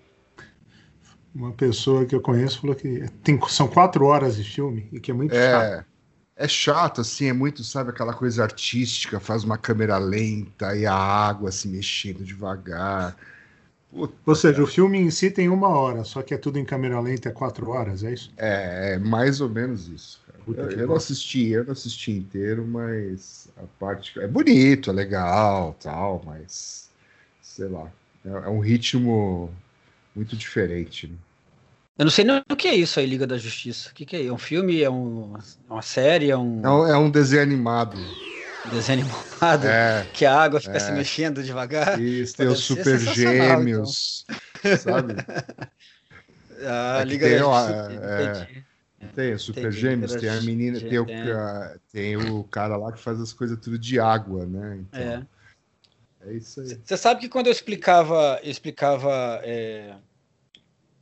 [1.33, 5.11] Uma pessoa que eu conheço falou que tem, são quatro horas de filme e que
[5.11, 5.73] é muito chato.
[5.73, 5.85] É,
[6.35, 10.95] é chato, assim, é muito, sabe, aquela coisa artística, faz uma câmera lenta e a
[10.95, 13.17] água se mexendo devagar.
[13.91, 16.63] Puta, Ou seja, o filme em si tem uma hora, só que é tudo em
[16.65, 18.33] câmera lenta, é quatro horas, é isso?
[18.35, 20.39] é, é mais ou menos isso, cara.
[20.45, 24.19] Puta Eu, eu não assisti, eu não assisti inteiro, mas a parte.
[24.19, 26.89] É bonito, é legal, tal, mas.
[27.41, 27.91] Sei lá.
[28.25, 29.49] É, é um ritmo
[30.15, 31.07] muito diferente.
[31.07, 31.15] né?
[31.97, 33.89] Eu não sei nem o que é isso aí, Liga da Justiça.
[33.89, 34.25] O que, que é?
[34.27, 34.83] É um filme?
[34.83, 35.35] É um-
[35.69, 36.29] é uma série?
[36.29, 37.97] É um É um, é um desenho animado.
[38.71, 39.65] desenho animado?
[39.67, 40.05] É.
[40.13, 40.79] Que a água fica É.
[40.79, 41.99] se mexendo devagar?
[41.99, 44.25] Isso, tem os super gêmeos,
[44.79, 45.15] sabe?
[46.67, 48.66] A É que Liga tem, da Justiça.
[49.13, 51.05] Tem super Entendi, gêmeos, tem a menina, tem o,
[51.91, 54.77] tem o cara lá que faz as coisas tudo de água, né?
[54.77, 55.27] Então,
[56.21, 56.29] É.
[56.29, 56.79] é isso aí.
[56.83, 59.95] Você sabe que quando eu explicava, eu explicava é,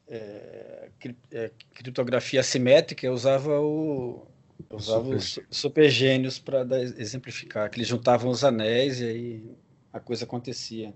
[0.08, 0.90] é,
[1.32, 4.28] é, criptografia assimétrica, eu usava o
[4.70, 5.18] eu usava Super.
[5.18, 6.66] os su- super gênios para
[6.98, 9.58] exemplificar, que eles juntavam os anéis e aí
[9.94, 10.94] a coisa acontecia.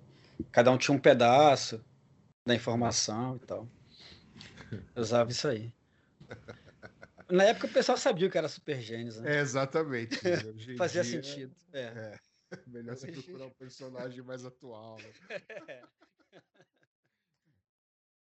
[0.52, 1.80] Cada um tinha um pedaço
[2.46, 3.68] da informação e tal.
[4.96, 5.72] Eu usava isso aí.
[7.30, 9.38] Na época o pessoal sabia que era super gênios, né?
[9.38, 10.18] É, exatamente.
[10.78, 11.56] Fazia dia, sentido.
[11.74, 12.18] É.
[12.68, 14.98] Melhor você procurar um personagem mais atual.
[14.98, 15.82] né?